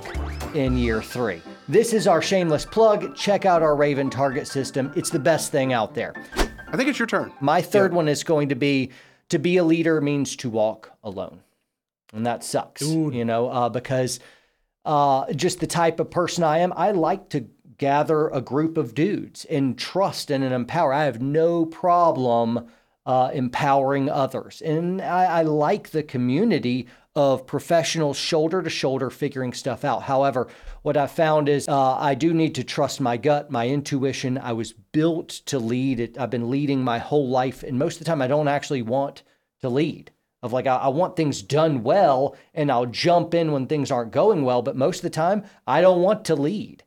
in 0.55 0.77
year 0.77 1.01
three. 1.01 1.41
This 1.69 1.95
is 1.95 2.07
our 2.07 2.21
shameless 2.21 2.67
plug. 2.67 3.17
Check 3.17 3.47
out 3.47 3.63
our 3.63 3.75
Raven 3.75 4.11
target 4.11 4.47
system. 4.47 4.93
It's 4.95 5.09
the 5.09 5.19
best 5.19 5.53
thing 5.53 5.73
out 5.73 5.95
there. 5.95 6.13
I 6.69 6.77
think 6.77 6.91
it's 6.91 6.99
your 6.99 7.07
turn. 7.07 7.33
My 7.41 7.63
third 7.63 7.95
one 7.95 8.09
is 8.09 8.23
going 8.25 8.51
to 8.51 8.55
be 8.55 8.91
to 9.31 9.39
be 9.39 9.57
a 9.57 9.65
leader 9.65 10.03
means 10.03 10.37
to 10.37 10.51
walk 10.51 10.93
alone. 11.03 11.41
And 12.13 12.27
that 12.27 12.45
sucks, 12.45 12.83
you 12.83 13.25
know, 13.25 13.49
uh, 13.49 13.69
because 13.71 14.21
uh, 14.85 15.33
just 15.33 15.61
the 15.61 15.67
type 15.67 15.99
of 15.99 16.11
person 16.11 16.45
I 16.45 16.59
am, 16.59 16.75
I 16.77 16.93
like 16.93 17.31
to 17.31 17.47
gather 17.79 18.29
a 18.29 18.41
group 18.41 18.77
of 18.77 18.95
dudes 18.95 19.45
and 19.47 19.79
trust 19.79 20.31
and 20.31 20.45
empower. 20.45 20.93
I 20.93 21.05
have 21.05 21.21
no 21.21 21.67
problem 21.67 22.69
uh, 23.05 23.31
empowering 23.33 24.11
others. 24.11 24.61
And 24.63 25.01
I, 25.01 25.25
I 25.25 25.43
like 25.43 25.91
the 25.91 26.03
community 26.03 26.89
of 27.15 27.47
professionals 27.47 28.19
shoulder 28.19 28.63
to 28.63 28.69
shoulder 28.69 29.09
figuring 29.09 29.53
stuff 29.55 29.85
out. 29.85 30.03
However, 30.03 30.49
what 30.83 30.99
I 30.99 31.07
found 31.07 31.49
is 31.49 31.67
uh, 31.67 31.97
I 31.97 32.15
do 32.15 32.35
need 32.35 32.55
to 32.57 32.65
trust 32.65 33.01
my 33.01 33.17
gut, 33.17 33.51
my 33.51 33.69
intuition. 33.69 34.37
I 34.37 34.53
was 34.53 34.73
built 34.73 35.29
to 35.47 35.59
lead. 35.59 35.99
It, 35.99 36.19
I've 36.19 36.31
been 36.31 36.51
leading 36.51 36.85
my 36.85 36.99
whole 36.99 37.29
life. 37.29 37.63
And 37.63 37.79
most 37.79 37.95
of 37.95 37.99
the 38.01 38.05
time, 38.05 38.21
I 38.21 38.27
don't 38.27 38.49
actually 38.49 38.83
want 38.83 39.23
to 39.63 39.71
lead. 39.71 40.11
Of 40.43 40.53
like, 40.53 40.67
I, 40.67 40.77
I 40.77 40.89
want 40.89 41.17
things 41.17 41.41
done 41.41 41.83
well 41.83 42.37
and 42.53 42.71
I'll 42.71 42.87
jump 42.87 43.33
in 43.33 43.51
when 43.51 43.67
things 43.67 43.91
aren't 43.91 44.13
going 44.13 44.43
well. 44.43 44.61
But 44.61 44.77
most 44.77 44.99
of 44.99 45.03
the 45.03 45.11
time, 45.11 45.45
I 45.67 45.81
don't 45.81 46.03
want 46.03 46.27
to 46.27 46.35
lead. 46.35 46.85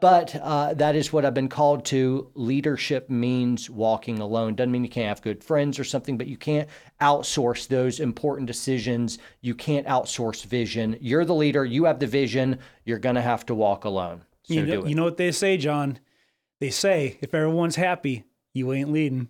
But 0.00 0.34
uh, 0.36 0.74
that 0.74 0.96
is 0.96 1.12
what 1.12 1.24
I've 1.24 1.34
been 1.34 1.48
called 1.48 1.84
to. 1.86 2.30
Leadership 2.34 3.10
means 3.10 3.68
walking 3.68 4.18
alone. 4.18 4.54
Doesn't 4.54 4.72
mean 4.72 4.84
you 4.84 4.90
can't 4.90 5.08
have 5.08 5.22
good 5.22 5.44
friends 5.44 5.78
or 5.78 5.84
something, 5.84 6.16
but 6.16 6.26
you 6.26 6.36
can't 6.36 6.68
outsource 7.00 7.68
those 7.68 8.00
important 8.00 8.46
decisions. 8.46 9.18
You 9.40 9.54
can't 9.54 9.86
outsource 9.86 10.44
vision. 10.44 10.96
You're 11.00 11.24
the 11.24 11.34
leader. 11.34 11.64
You 11.64 11.84
have 11.84 11.98
the 11.98 12.06
vision. 12.06 12.58
You're 12.84 12.98
going 12.98 13.16
to 13.16 13.22
have 13.22 13.44
to 13.46 13.54
walk 13.54 13.84
alone. 13.84 14.22
So 14.44 14.54
you, 14.54 14.66
know, 14.66 14.86
you 14.86 14.94
know 14.94 15.04
what 15.04 15.18
they 15.18 15.32
say, 15.32 15.56
John? 15.56 15.98
They 16.60 16.70
say 16.70 17.18
if 17.20 17.34
everyone's 17.34 17.76
happy, 17.76 18.24
you 18.52 18.72
ain't 18.72 18.90
leading. 18.90 19.28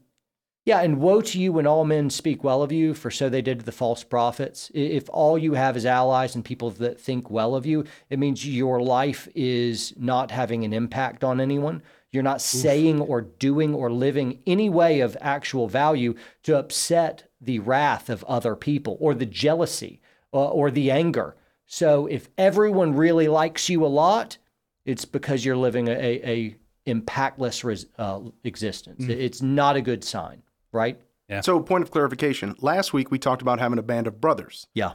Yeah, 0.71 0.83
and 0.83 1.00
woe 1.00 1.21
to 1.21 1.41
you 1.41 1.53
when 1.53 1.67
all 1.67 1.85
men 1.85 2.11
speak 2.11 2.45
well 2.45 2.62
of 2.62 2.71
you, 2.71 2.95
for 2.95 3.11
so 3.11 3.29
they 3.29 3.43
did 3.43 3.59
to 3.59 3.65
the 3.65 3.73
false 3.73 4.05
prophets. 4.05 4.71
If 4.73 5.11
all 5.11 5.37
you 5.37 5.55
have 5.55 5.77
is 5.77 5.85
allies 5.85 6.37
and 6.37 6.45
people 6.45 6.71
that 6.71 7.00
think 7.00 7.29
well 7.29 7.57
of 7.57 7.67
you, 7.67 7.83
it 8.09 8.21
means 8.21 8.47
your 8.47 8.81
life 8.81 9.27
is 9.35 9.93
not 9.97 10.31
having 10.31 10.62
an 10.62 10.73
impact 10.73 11.25
on 11.25 11.41
anyone. 11.41 11.83
You're 12.12 12.23
not 12.23 12.41
saying 12.41 13.00
or 13.00 13.21
doing 13.21 13.75
or 13.75 13.91
living 13.91 14.45
any 14.47 14.71
way 14.71 15.00
of 15.00 15.17
actual 15.21 15.67
value 15.67 16.15
to 16.45 16.57
upset 16.57 17.25
the 17.41 17.59
wrath 17.59 18.09
of 18.09 18.23
other 18.29 18.55
people 18.55 18.97
or 19.00 19.12
the 19.12 19.27
jealousy 19.27 20.00
uh, 20.33 20.50
or 20.50 20.71
the 20.71 20.93
anger. 20.93 21.35
So 21.67 22.07
if 22.07 22.29
everyone 22.39 22.95
really 22.95 23.27
likes 23.27 23.69
you 23.69 23.85
a 23.85 23.89
lot, 23.89 24.39
it's 24.85 25.05
because 25.05 25.45
you're 25.45 25.57
living 25.57 25.89
a, 25.89 25.93
a, 25.93 26.29
a 26.29 26.57
impactless 26.87 27.65
res, 27.65 27.87
uh, 27.99 28.21
existence. 28.45 29.05
It's 29.09 29.43
not 29.43 29.75
a 29.75 29.81
good 29.81 30.05
sign, 30.05 30.43
right? 30.73 31.00
So, 31.43 31.61
point 31.61 31.85
of 31.85 31.91
clarification. 31.91 32.57
Last 32.61 32.93
week 32.93 33.11
we 33.11 33.19
talked 33.19 33.41
about 33.41 33.61
having 33.61 33.79
a 33.79 33.83
band 33.83 34.09
of 34.09 34.21
brothers. 34.21 34.67
Yeah. 34.75 34.95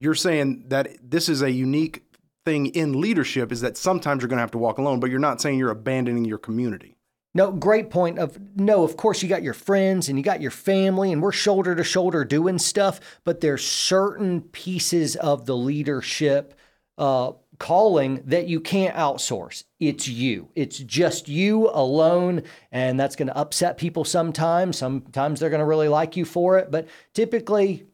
You're 0.00 0.14
saying 0.14 0.64
that 0.68 0.88
this 1.02 1.28
is 1.28 1.40
a 1.40 1.50
unique 1.50 2.02
thing 2.44 2.66
in 2.66 3.00
leadership 3.00 3.52
is 3.52 3.60
that 3.60 3.76
sometimes 3.76 4.22
you're 4.22 4.28
going 4.28 4.38
to 4.38 4.42
have 4.42 4.50
to 4.52 4.58
walk 4.58 4.78
alone, 4.78 5.00
but 5.00 5.10
you're 5.10 5.18
not 5.18 5.40
saying 5.40 5.58
you're 5.58 5.70
abandoning 5.70 6.24
your 6.24 6.38
community. 6.38 6.96
No, 7.34 7.52
great 7.52 7.90
point 7.90 8.18
of 8.18 8.38
no, 8.56 8.82
of 8.82 8.96
course 8.96 9.22
you 9.22 9.28
got 9.28 9.42
your 9.42 9.54
friends 9.54 10.08
and 10.08 10.18
you 10.18 10.24
got 10.24 10.40
your 10.40 10.50
family 10.50 11.12
and 11.12 11.22
we're 11.22 11.30
shoulder 11.30 11.74
to 11.74 11.84
shoulder 11.84 12.24
doing 12.24 12.58
stuff, 12.58 13.00
but 13.22 13.40
there's 13.40 13.64
certain 13.64 14.40
pieces 14.40 15.14
of 15.14 15.46
the 15.46 15.56
leadership 15.56 16.54
uh, 16.96 17.32
calling 17.58 18.22
that 18.24 18.46
you 18.46 18.60
can't 18.60 18.94
outsource. 18.94 19.64
It's 19.80 20.06
you. 20.08 20.48
It's 20.54 20.78
just 20.78 21.28
you 21.28 21.68
alone 21.72 22.42
and 22.72 22.98
that's 22.98 23.16
going 23.16 23.28
to 23.28 23.36
upset 23.36 23.78
people 23.78 24.04
sometimes. 24.04 24.78
Sometimes 24.78 25.40
they're 25.40 25.50
going 25.50 25.60
to 25.60 25.66
really 25.66 25.88
like 25.88 26.16
you 26.16 26.24
for 26.24 26.58
it, 26.58 26.70
but 26.70 26.88
typically 27.14 27.86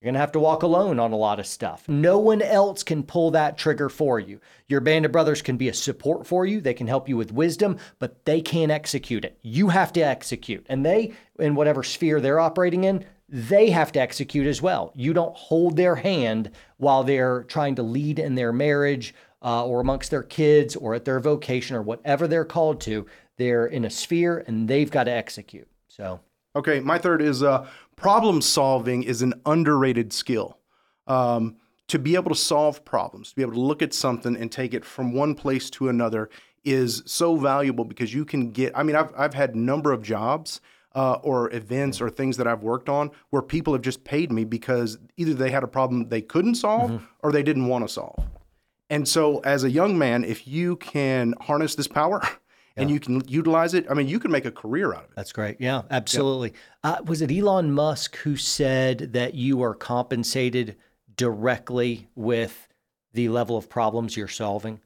you're 0.00 0.06
going 0.06 0.14
to 0.14 0.20
have 0.20 0.32
to 0.32 0.40
walk 0.40 0.62
alone 0.62 0.98
on 0.98 1.12
a 1.12 1.16
lot 1.16 1.38
of 1.38 1.46
stuff. 1.46 1.86
No 1.86 2.18
one 2.18 2.40
else 2.40 2.82
can 2.82 3.02
pull 3.02 3.32
that 3.32 3.58
trigger 3.58 3.90
for 3.90 4.18
you. 4.18 4.40
Your 4.66 4.80
band 4.80 5.04
of 5.04 5.12
brothers 5.12 5.42
can 5.42 5.58
be 5.58 5.68
a 5.68 5.74
support 5.74 6.26
for 6.26 6.46
you. 6.46 6.62
They 6.62 6.72
can 6.72 6.86
help 6.86 7.06
you 7.06 7.18
with 7.18 7.32
wisdom, 7.32 7.76
but 7.98 8.24
they 8.24 8.40
can't 8.40 8.72
execute 8.72 9.26
it. 9.26 9.38
You 9.42 9.68
have 9.68 9.92
to 9.92 10.00
execute. 10.00 10.64
And 10.70 10.86
they, 10.86 11.12
in 11.38 11.54
whatever 11.54 11.82
sphere 11.82 12.18
they're 12.18 12.40
operating 12.40 12.84
in, 12.84 13.04
they 13.30 13.70
have 13.70 13.92
to 13.92 14.00
execute 14.00 14.46
as 14.46 14.60
well. 14.60 14.92
You 14.94 15.12
don't 15.12 15.36
hold 15.36 15.76
their 15.76 15.94
hand 15.94 16.50
while 16.78 17.04
they're 17.04 17.44
trying 17.44 17.76
to 17.76 17.82
lead 17.82 18.18
in 18.18 18.34
their 18.34 18.52
marriage 18.52 19.14
uh, 19.42 19.64
or 19.64 19.80
amongst 19.80 20.10
their 20.10 20.24
kids 20.24 20.74
or 20.74 20.94
at 20.94 21.04
their 21.04 21.20
vocation 21.20 21.76
or 21.76 21.82
whatever 21.82 22.26
they're 22.26 22.44
called 22.44 22.80
to. 22.82 23.06
They're 23.36 23.66
in 23.66 23.84
a 23.84 23.90
sphere 23.90 24.44
and 24.46 24.66
they've 24.68 24.90
got 24.90 25.04
to 25.04 25.12
execute. 25.12 25.68
So, 25.88 26.20
Okay, 26.56 26.80
my 26.80 26.98
third 26.98 27.22
is 27.22 27.42
uh, 27.42 27.68
problem 27.94 28.42
solving 28.42 29.04
is 29.04 29.22
an 29.22 29.34
underrated 29.46 30.12
skill. 30.12 30.58
Um, 31.06 31.56
to 31.86 31.98
be 31.98 32.14
able 32.14 32.30
to 32.30 32.36
solve 32.36 32.84
problems, 32.84 33.30
to 33.30 33.36
be 33.36 33.42
able 33.42 33.54
to 33.54 33.60
look 33.60 33.82
at 33.82 33.94
something 33.94 34.36
and 34.36 34.50
take 34.50 34.74
it 34.74 34.84
from 34.84 35.12
one 35.12 35.34
place 35.34 35.70
to 35.70 35.88
another 35.88 36.30
is 36.64 37.02
so 37.06 37.36
valuable 37.36 37.84
because 37.84 38.12
you 38.12 38.24
can 38.24 38.50
get. 38.50 38.76
I 38.76 38.82
mean, 38.82 38.96
I've 38.96 39.12
I've 39.16 39.34
had 39.34 39.54
a 39.54 39.58
number 39.58 39.92
of 39.92 40.02
jobs 40.02 40.60
uh, 40.94 41.14
or 41.22 41.52
events 41.54 42.00
or 42.00 42.10
things 42.10 42.36
that 42.36 42.46
I've 42.46 42.62
worked 42.62 42.88
on 42.88 43.10
where 43.30 43.42
people 43.42 43.72
have 43.74 43.82
just 43.82 44.02
paid 44.04 44.32
me 44.32 44.44
because 44.44 44.98
either 45.16 45.34
they 45.34 45.50
had 45.50 45.62
a 45.62 45.68
problem 45.68 46.08
they 46.08 46.22
couldn't 46.22 46.56
solve 46.56 47.02
or 47.22 47.30
they 47.32 47.42
didn't 47.42 47.66
want 47.68 47.86
to 47.86 47.92
solve. 47.92 48.24
And 48.88 49.06
so, 49.06 49.38
as 49.40 49.62
a 49.62 49.70
young 49.70 49.96
man, 49.96 50.24
if 50.24 50.48
you 50.48 50.74
can 50.76 51.34
harness 51.40 51.76
this 51.76 51.86
power 51.86 52.22
and 52.76 52.90
you 52.90 52.98
can 52.98 53.22
utilize 53.28 53.72
it, 53.74 53.86
I 53.88 53.94
mean, 53.94 54.08
you 54.08 54.18
can 54.18 54.32
make 54.32 54.46
a 54.46 54.50
career 54.50 54.92
out 54.92 55.04
of 55.04 55.10
it. 55.10 55.16
That's 55.16 55.32
great. 55.32 55.58
Yeah, 55.60 55.82
absolutely. 55.90 56.54
Uh, 56.82 56.96
was 57.04 57.22
it 57.22 57.30
Elon 57.30 57.72
Musk 57.72 58.16
who 58.16 58.36
said 58.36 59.12
that 59.12 59.34
you 59.34 59.62
are 59.62 59.74
compensated 59.74 60.76
directly 61.16 62.08
with 62.16 62.66
the 63.12 63.28
level 63.28 63.56
of 63.56 63.68
problems 63.68 64.16
you're 64.16 64.26
solving? 64.28 64.80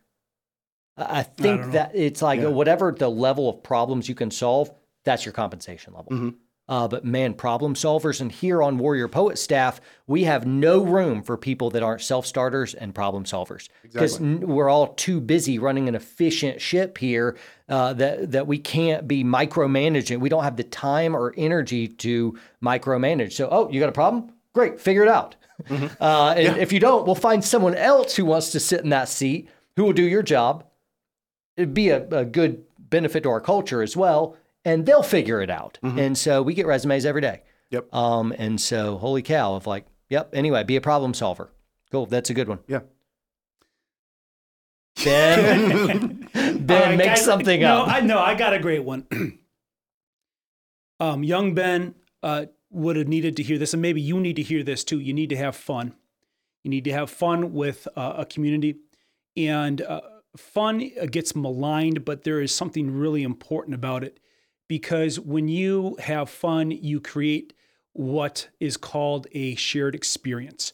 I 0.99 1.21
I 1.21 1.23
think 1.23 1.73
that 1.73 1.93
it's 1.95 2.21
like 2.23 2.41
Yeah. 2.41 2.49
whatever 2.49 2.93
the 2.93 3.09
level 3.11 3.49
of 3.49 3.63
problems 3.63 4.09
you 4.09 4.15
can 4.15 4.31
solve, 4.31 4.71
that's 5.05 5.25
your 5.25 5.33
compensation 5.33 5.95
level. 5.95 6.13
Mm-hmm. 6.13 6.29
Uh, 6.67 6.89
but 6.89 7.05
man, 7.05 7.35
problem 7.35 7.75
solvers, 7.75 8.23
and 8.23 8.33
here 8.33 8.63
on 8.63 8.79
Warrior 8.79 9.07
Poet 9.07 9.39
staff, 9.39 9.83
we 10.07 10.25
have 10.25 10.47
no 10.47 10.83
room 10.83 11.23
for 11.23 11.37
people 11.37 11.69
that 11.71 11.83
aren't 11.83 12.01
self 12.01 12.25
starters 12.25 12.73
and 12.73 12.95
problem 12.95 13.25
solvers 13.25 13.69
because 13.83 14.19
we're 14.19 14.71
all 14.71 14.95
too 14.95 15.21
busy 15.21 15.59
running 15.59 15.89
an 15.89 15.95
efficient 15.95 16.63
ship 16.63 16.97
here 16.97 17.37
uh, 17.69 17.93
that 17.93 18.33
that 18.33 18.47
we 18.47 18.57
can't 18.57 19.07
be 19.07 19.23
micromanaging. 19.23 20.21
We 20.21 20.31
don't 20.31 20.45
have 20.45 20.57
the 20.57 20.65
time 20.65 21.15
or 21.15 21.35
energy 21.37 21.87
to 21.87 22.39
micromanage. 22.63 23.35
So, 23.35 23.49
oh, 23.51 23.69
you 23.71 23.79
got 23.79 23.91
a 23.91 23.93
problem? 23.93 24.33
Great, 24.55 24.81
figure 24.81 25.03
it 25.03 25.09
out. 25.09 25.37
Uh, 26.01 26.35
and 26.37 26.59
if 26.59 26.73
you 26.73 26.81
don't, 26.81 27.07
we'll 27.07 27.15
find 27.15 27.43
someone 27.45 27.77
else 27.77 28.17
who 28.17 28.25
wants 28.25 28.51
to 28.51 28.59
sit 28.59 28.81
in 28.81 28.91
that 28.91 29.09
seat 29.09 29.49
who 29.77 29.85
will 29.85 29.93
do 29.93 30.03
your 30.03 30.23
job. 30.23 30.65
It'd 31.57 31.73
be 31.73 31.91
a, 31.91 32.05
a 32.09 32.25
good 32.25 32.65
benefit 32.79 33.23
to 33.23 33.31
our 33.31 33.41
culture 33.41 33.81
as 33.81 33.97
well, 33.97 34.37
and 34.65 34.87
they'll 34.87 35.03
figure 35.03 35.43
it 35.43 35.51
out. 35.51 35.79
And 35.83 36.17
so 36.17 36.43
we 36.43 36.55
get 36.55 36.67
resumes 36.67 37.05
every 37.05 37.21
day. 37.21 37.43
Yep. 37.71 37.95
Um, 37.95 38.33
and 38.39 38.61
so 38.61 38.99
holy 38.99 39.23
cow, 39.23 39.55
of 39.55 39.67
like, 39.67 39.87
yep. 40.09 40.31
Anyway, 40.33 40.63
be 40.65 40.77
a 40.77 40.81
problem 40.81 41.13
solver. 41.15 41.51
Cool. 41.91 42.07
That's 42.07 42.31
a 42.31 42.35
good 42.35 42.49
one. 42.49 42.61
Yeah. 42.67 42.81
Ben, 45.05 46.29
Ben, 46.33 46.71
All 46.71 46.87
right, 46.87 46.97
make 46.97 47.07
guys, 47.07 47.25
something 47.25 47.61
no, 47.61 47.83
up. 47.83 47.89
I 47.89 48.01
know 48.01 48.19
I 48.21 48.35
got 48.35 48.55
a 48.55 48.61
great 48.61 48.85
one. 48.85 49.07
um, 51.01 51.25
young 51.25 51.53
Ben 51.55 51.97
uh, 52.23 52.47
would 52.71 52.95
have 52.95 53.09
needed 53.09 53.37
to 53.39 53.43
hear 53.43 53.59
this, 53.59 53.75
and 53.75 53.83
maybe 53.83 54.01
you 54.01 54.21
need 54.21 54.37
to 54.37 54.43
hear 54.43 54.63
this 54.63 54.85
too. 54.85 55.01
You 55.01 55.13
need 55.13 55.31
to 55.31 55.37
have 55.37 55.57
fun. 55.57 55.95
You 56.63 56.71
need 56.71 56.85
to 56.85 56.93
have 56.93 57.11
fun 57.11 57.53
with 57.53 57.89
uh, 57.97 58.15
a 58.19 58.25
community, 58.25 58.77
and 59.37 59.83
uh, 59.83 60.01
fun 60.37 60.89
uh, 61.01 61.07
gets 61.07 61.35
maligned, 61.35 62.05
but 62.05 62.23
there 62.23 62.41
is 62.41 62.55
something 62.55 62.97
really 62.97 63.25
important 63.25 63.75
about 63.75 64.05
it 64.05 64.21
because 64.69 65.21
when 65.21 65.49
you 65.49 65.97
have 66.01 66.31
fun, 66.31 66.71
you 66.71 67.01
create 67.01 67.53
what 67.93 68.49
is 68.61 68.77
called 68.77 69.27
a 69.33 69.55
shared 69.55 69.95
experience. 69.95 70.73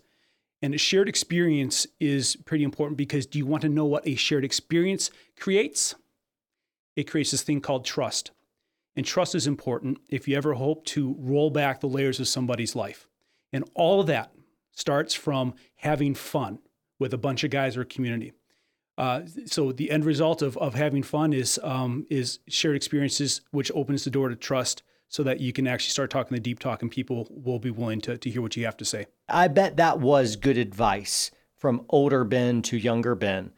And 0.62 0.74
a 0.74 0.78
shared 0.78 1.08
experience 1.08 1.86
is 1.98 2.36
pretty 2.36 2.64
important 2.64 2.98
because 2.98 3.26
do 3.26 3.38
you 3.38 3.46
want 3.46 3.62
to 3.62 3.68
know 3.68 3.86
what 3.86 4.06
a 4.06 4.14
shared 4.14 4.44
experience 4.44 5.10
creates? 5.38 5.94
It 6.96 7.04
creates 7.04 7.30
this 7.30 7.42
thing 7.42 7.60
called 7.60 7.84
trust. 7.84 8.30
And 8.96 9.06
trust 9.06 9.34
is 9.34 9.46
important 9.46 9.98
if 10.08 10.28
you 10.28 10.36
ever 10.36 10.54
hope 10.54 10.84
to 10.86 11.16
roll 11.18 11.50
back 11.50 11.80
the 11.80 11.86
layers 11.86 12.20
of 12.20 12.28
somebody's 12.28 12.76
life. 12.76 13.06
And 13.52 13.64
all 13.74 14.00
of 14.00 14.06
that 14.08 14.32
starts 14.72 15.14
from 15.14 15.54
having 15.76 16.14
fun 16.14 16.58
with 16.98 17.14
a 17.14 17.18
bunch 17.18 17.44
of 17.44 17.50
guys 17.50 17.76
or 17.76 17.82
a 17.82 17.86
community. 17.86 18.32
Uh, 19.00 19.22
so 19.46 19.72
the 19.72 19.90
end 19.90 20.04
result 20.04 20.42
of, 20.42 20.58
of 20.58 20.74
having 20.74 21.02
fun 21.02 21.32
is 21.32 21.58
um, 21.62 22.06
is 22.10 22.38
shared 22.48 22.76
experiences, 22.76 23.40
which 23.50 23.72
opens 23.74 24.04
the 24.04 24.10
door 24.10 24.28
to 24.28 24.36
trust, 24.36 24.82
so 25.08 25.22
that 25.22 25.40
you 25.40 25.54
can 25.54 25.66
actually 25.66 25.90
start 25.90 26.10
talking 26.10 26.34
the 26.34 26.40
deep 26.40 26.58
talk, 26.58 26.82
and 26.82 26.90
people 26.90 27.26
will 27.30 27.58
be 27.58 27.70
willing 27.70 28.02
to, 28.02 28.18
to 28.18 28.28
hear 28.28 28.42
what 28.42 28.54
you 28.58 28.66
have 28.66 28.76
to 28.76 28.84
say. 28.84 29.06
I 29.26 29.48
bet 29.48 29.78
that 29.78 30.00
was 30.00 30.36
good 30.36 30.58
advice 30.58 31.30
from 31.56 31.86
older 31.88 32.24
Ben 32.24 32.60
to 32.62 32.76
younger 32.76 33.14
Ben. 33.14 33.52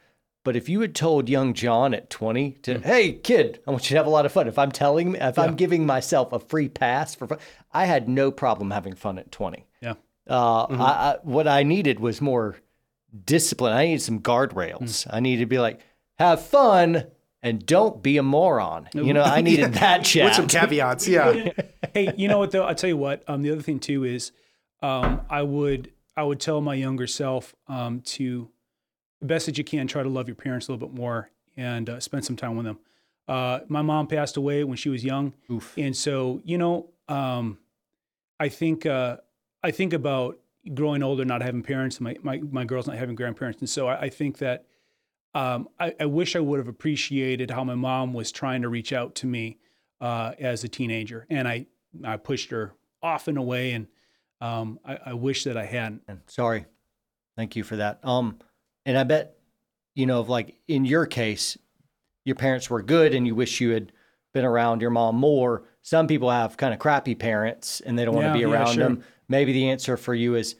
But 0.44 0.54
if 0.54 0.68
you 0.68 0.80
had 0.80 0.94
told 0.94 1.28
young 1.28 1.54
John 1.54 1.92
at 1.92 2.08
20 2.08 2.52
to, 2.62 2.78
hey, 2.78 3.12
kid, 3.12 3.60
I 3.66 3.72
want 3.72 3.84
you 3.90 3.94
to 3.94 3.98
have 3.98 4.06
a 4.06 4.10
lot 4.10 4.26
of 4.26 4.32
fun. 4.32 4.46
If 4.46 4.58
I'm 4.58 4.72
telling, 4.72 5.16
if 5.16 5.38
I'm 5.40 5.56
giving 5.56 5.86
myself 5.86 6.32
a 6.32 6.38
free 6.38 6.68
pass 6.68 7.16
for 7.16 7.26
fun, 7.26 7.38
I 7.72 7.86
had 7.86 8.08
no 8.08 8.30
problem 8.30 8.70
having 8.70 8.94
fun 8.94 9.18
at 9.18 9.32
20. 9.32 9.66
Yeah. 9.80 9.94
Uh, 10.30 10.64
I, 10.64 10.84
I, 10.84 11.16
what 11.22 11.48
I 11.48 11.64
needed 11.64 11.98
was 11.98 12.20
more 12.20 12.56
discipline. 13.24 13.72
I 13.72 13.86
needed 13.86 14.02
some 14.02 14.20
guardrails. 14.20 15.06
I 15.10 15.20
needed 15.20 15.40
to 15.40 15.46
be 15.46 15.58
like, 15.58 15.80
have 16.18 16.44
fun 16.44 17.06
and 17.42 17.64
don't 17.64 18.02
be 18.02 18.16
a 18.16 18.22
moron. 18.22 18.88
You 18.94 19.12
know, 19.12 19.22
I 19.22 19.40
needed 19.40 19.74
that 19.74 20.04
chat. 20.04 20.24
With 20.26 20.34
some 20.34 20.46
caveats, 20.46 21.08
yeah. 21.08 21.50
hey, 21.94 22.12
you 22.16 22.28
know 22.28 22.38
what 22.38 22.52
though? 22.52 22.64
I'll 22.64 22.74
tell 22.74 22.88
you 22.88 22.96
what. 22.96 23.22
Um, 23.26 23.42
the 23.42 23.50
other 23.50 23.62
thing 23.62 23.80
too 23.80 24.04
is, 24.04 24.32
um, 24.82 25.22
I 25.28 25.42
would 25.42 25.92
I 26.16 26.22
would 26.22 26.40
tell 26.40 26.60
my 26.60 26.74
younger 26.74 27.06
self 27.06 27.54
um, 27.68 28.00
to 28.02 28.48
the 29.20 29.26
best 29.26 29.46
that 29.46 29.58
you 29.58 29.64
can 29.64 29.86
try 29.86 30.02
to 30.02 30.08
love 30.08 30.28
your 30.28 30.34
parents 30.34 30.68
a 30.68 30.72
little 30.72 30.86
bit 30.88 30.96
more 30.96 31.30
and 31.56 31.88
uh, 31.88 32.00
spend 32.00 32.24
some 32.24 32.36
time 32.36 32.56
with 32.56 32.66
them. 32.66 32.78
Uh, 33.28 33.60
my 33.68 33.82
mom 33.82 34.06
passed 34.06 34.36
away 34.36 34.64
when 34.64 34.76
she 34.76 34.88
was 34.88 35.04
young, 35.04 35.32
Oof. 35.50 35.74
and 35.76 35.96
so 35.96 36.40
you 36.44 36.58
know, 36.58 36.88
um, 37.08 37.58
I 38.38 38.48
think 38.48 38.86
uh, 38.86 39.18
I 39.62 39.70
think 39.70 39.92
about 39.92 40.38
growing 40.74 41.02
older, 41.02 41.24
not 41.24 41.42
having 41.42 41.62
parents, 41.62 41.98
and 41.98 42.04
my, 42.04 42.16
my 42.22 42.40
my 42.50 42.64
girls 42.64 42.86
not 42.86 42.96
having 42.96 43.14
grandparents, 43.14 43.60
and 43.60 43.68
so 43.68 43.88
I, 43.88 44.02
I 44.02 44.08
think 44.08 44.38
that 44.38 44.66
um, 45.34 45.68
I, 45.80 45.94
I 46.00 46.06
wish 46.06 46.36
I 46.36 46.40
would 46.40 46.58
have 46.58 46.68
appreciated 46.68 47.50
how 47.50 47.64
my 47.64 47.74
mom 47.74 48.12
was 48.12 48.30
trying 48.32 48.62
to 48.62 48.68
reach 48.68 48.92
out 48.92 49.14
to 49.16 49.26
me 49.26 49.58
uh, 50.00 50.32
as 50.38 50.62
a 50.64 50.68
teenager, 50.68 51.26
and 51.30 51.48
I 51.48 51.66
I 52.04 52.16
pushed 52.16 52.50
her 52.50 52.74
off 53.02 53.28
and 53.28 53.38
away, 53.38 53.72
and 53.72 53.86
um, 54.40 54.78
I, 54.84 54.98
I 55.06 55.12
wish 55.14 55.44
that 55.44 55.56
I 55.56 55.64
hadn't. 55.64 56.02
Sorry. 56.26 56.66
Thank 57.36 57.56
you 57.56 57.64
for 57.64 57.76
that. 57.76 58.00
Um, 58.02 58.38
and 58.84 58.98
I 58.98 59.04
bet, 59.04 59.38
you 59.94 60.04
know, 60.04 60.20
like 60.20 60.56
in 60.68 60.84
your 60.84 61.06
case, 61.06 61.56
your 62.24 62.36
parents 62.36 62.68
were 62.68 62.82
good 62.82 63.14
and 63.14 63.26
you 63.26 63.34
wish 63.34 63.60
you 63.60 63.70
had 63.70 63.90
been 64.34 64.44
around 64.44 64.82
your 64.82 64.90
mom 64.90 65.16
more. 65.16 65.62
Some 65.80 66.06
people 66.06 66.30
have 66.30 66.56
kind 66.58 66.74
of 66.74 66.78
crappy 66.78 67.14
parents 67.14 67.80
and 67.80 67.98
they 67.98 68.04
don't 68.04 68.14
want 68.14 68.26
Yeah, 68.26 68.32
to 68.32 68.38
be 68.38 68.40
yeah, 68.42 68.52
around 68.52 68.74
sure. 68.74 68.84
them. 68.84 69.04
Maybe 69.32 69.52
the 69.54 69.70
answer 69.70 69.96
for 69.96 70.14
you 70.14 70.34
is 70.34 70.56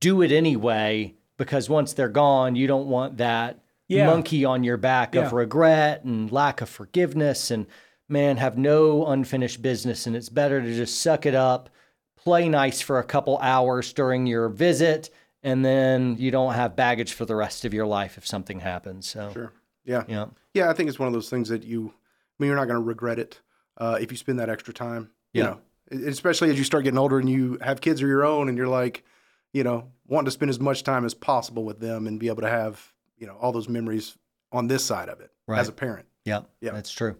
do 0.00 0.22
it 0.22 0.32
anyway 0.32 1.14
because 1.36 1.68
once 1.68 1.92
they're 1.92 2.08
gone, 2.08 2.56
you 2.56 2.66
don't 2.66 2.88
want 2.88 3.18
that 3.18 3.60
Yeah. 3.88 4.06
monkey 4.06 4.44
on 4.46 4.64
your 4.64 4.78
back 4.78 5.14
of 5.14 5.32
regret 5.34 6.02
and 6.02 6.32
lack 6.32 6.62
of 6.62 6.68
forgiveness 6.70 7.50
and 7.50 7.66
man 8.08 8.38
have 8.38 8.56
no 8.56 9.06
unfinished 9.06 9.60
business 9.60 10.06
and 10.06 10.16
it's 10.16 10.30
better 10.30 10.62
to 10.62 10.74
just 10.74 11.00
suck 11.00 11.26
it 11.26 11.34
up 11.34 11.68
play 12.16 12.48
nice 12.48 12.80
for 12.80 12.98
a 12.98 13.04
couple 13.04 13.36
hours 13.38 13.92
during 13.92 14.26
your 14.26 14.48
visit 14.48 15.10
and 15.42 15.64
then 15.64 16.16
you 16.18 16.30
don't 16.30 16.54
have 16.54 16.74
baggage 16.74 17.12
for 17.12 17.24
the 17.26 17.36
rest 17.36 17.64
of 17.64 17.74
your 17.74 17.86
life 17.86 18.16
if 18.16 18.26
something 18.26 18.60
happens 18.60 19.06
so 19.06 19.30
Sure. 19.32 19.52
Yeah. 19.84 20.04
yeah 20.08 20.26
Yeah, 20.54 20.70
I 20.70 20.72
think 20.72 20.88
it's 20.88 20.98
one 20.98 21.06
of 21.08 21.12
those 21.14 21.28
things 21.30 21.48
that 21.50 21.62
you, 21.64 21.88
I 21.88 22.34
mean, 22.38 22.48
you're 22.48 22.56
not 22.56 22.66
going 22.66 22.80
to 22.80 22.82
regret 22.86 23.18
it 23.18 23.40
uh, 23.76 23.98
if 24.00 24.10
you 24.10 24.16
spend 24.16 24.38
that 24.40 24.48
extra 24.48 24.72
time. 24.72 25.10
You 25.32 25.42
Yeah. 25.42 25.48
know, 25.50 25.60
especially 25.90 26.50
as 26.50 26.58
you 26.58 26.64
start 26.64 26.84
getting 26.84 26.98
older 26.98 27.18
and 27.18 27.28
you 27.28 27.58
have 27.60 27.80
kids 27.80 28.02
of 28.02 28.08
your 28.08 28.24
own, 28.24 28.48
and 28.48 28.56
you're 28.58 28.68
like, 28.68 29.04
you 29.52 29.64
know, 29.64 29.90
wanting 30.06 30.26
to 30.26 30.30
spend 30.30 30.50
as 30.50 30.60
much 30.60 30.82
time 30.82 31.04
as 31.04 31.14
possible 31.14 31.64
with 31.64 31.80
them 31.80 32.06
and 32.06 32.20
be 32.20 32.28
able 32.28 32.42
to 32.42 32.48
have, 32.48 32.92
you 33.18 33.26
know, 33.26 33.36
all 33.40 33.52
those 33.52 33.68
memories 33.68 34.16
on 34.52 34.68
this 34.68 34.84
side 34.84 35.08
of 35.08 35.20
it 35.20 35.30
Right. 35.46 35.58
as 35.60 35.68
a 35.68 35.72
parent. 35.72 36.06
yeah, 36.24 36.42
Yeah. 36.60 36.72
that's 36.72 36.90
true 36.92 37.16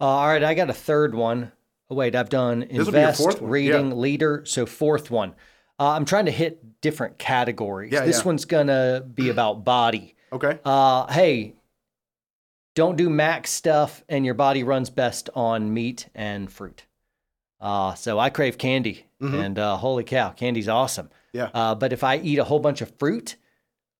uh, 0.00 0.04
all 0.04 0.26
right 0.28 0.42
i 0.44 0.54
got 0.54 0.70
a 0.70 0.74
third 0.74 1.14
one. 1.14 1.50
Oh, 1.90 1.94
wait 1.96 2.14
i've 2.14 2.28
done 2.28 2.60
will 2.60 2.66
be 2.66 2.74
your 2.74 2.86
invest 2.88 3.38
reading 3.40 3.90
leader 4.00 4.42
so 4.46 4.64
fourth 4.66 5.10
one 5.10 5.34
uh, 5.80 5.90
i'm 5.90 6.04
trying 6.04 6.26
to 6.26 6.30
hit 6.30 6.80
different 6.80 7.18
categories 7.18 7.92
Yeah, 7.92 8.04
this 8.04 8.18
yeah. 8.20 8.24
one's 8.24 8.44
gonna 8.44 9.02
be 9.14 9.28
about 9.34 9.64
body 9.64 10.14
Okay. 10.32 10.58
uh, 10.64 11.06
hey, 11.12 11.54
don't 12.74 12.96
do 12.96 13.08
max 13.10 13.50
stuff, 13.50 14.04
and 14.08 14.24
your 14.24 14.34
body 14.34 14.62
runs 14.62 14.90
best 14.90 15.28
on 15.34 15.72
meat 15.74 16.08
and 16.14 16.50
fruit. 16.52 16.84
Uh, 17.60 17.94
so 17.94 18.18
I 18.18 18.30
crave 18.30 18.56
candy, 18.58 19.06
Mhm. 19.20 19.44
and 19.44 19.58
uh, 19.58 19.76
holy 19.76 20.04
cow, 20.04 20.30
candy's 20.30 20.68
awesome. 20.68 21.10
Yeah. 21.32 21.50
Uh, 21.52 21.74
but 21.74 21.92
if 21.92 22.04
I 22.04 22.16
eat 22.18 22.38
a 22.38 22.44
whole 22.44 22.60
bunch 22.60 22.80
of 22.80 22.92
fruit, 22.98 23.36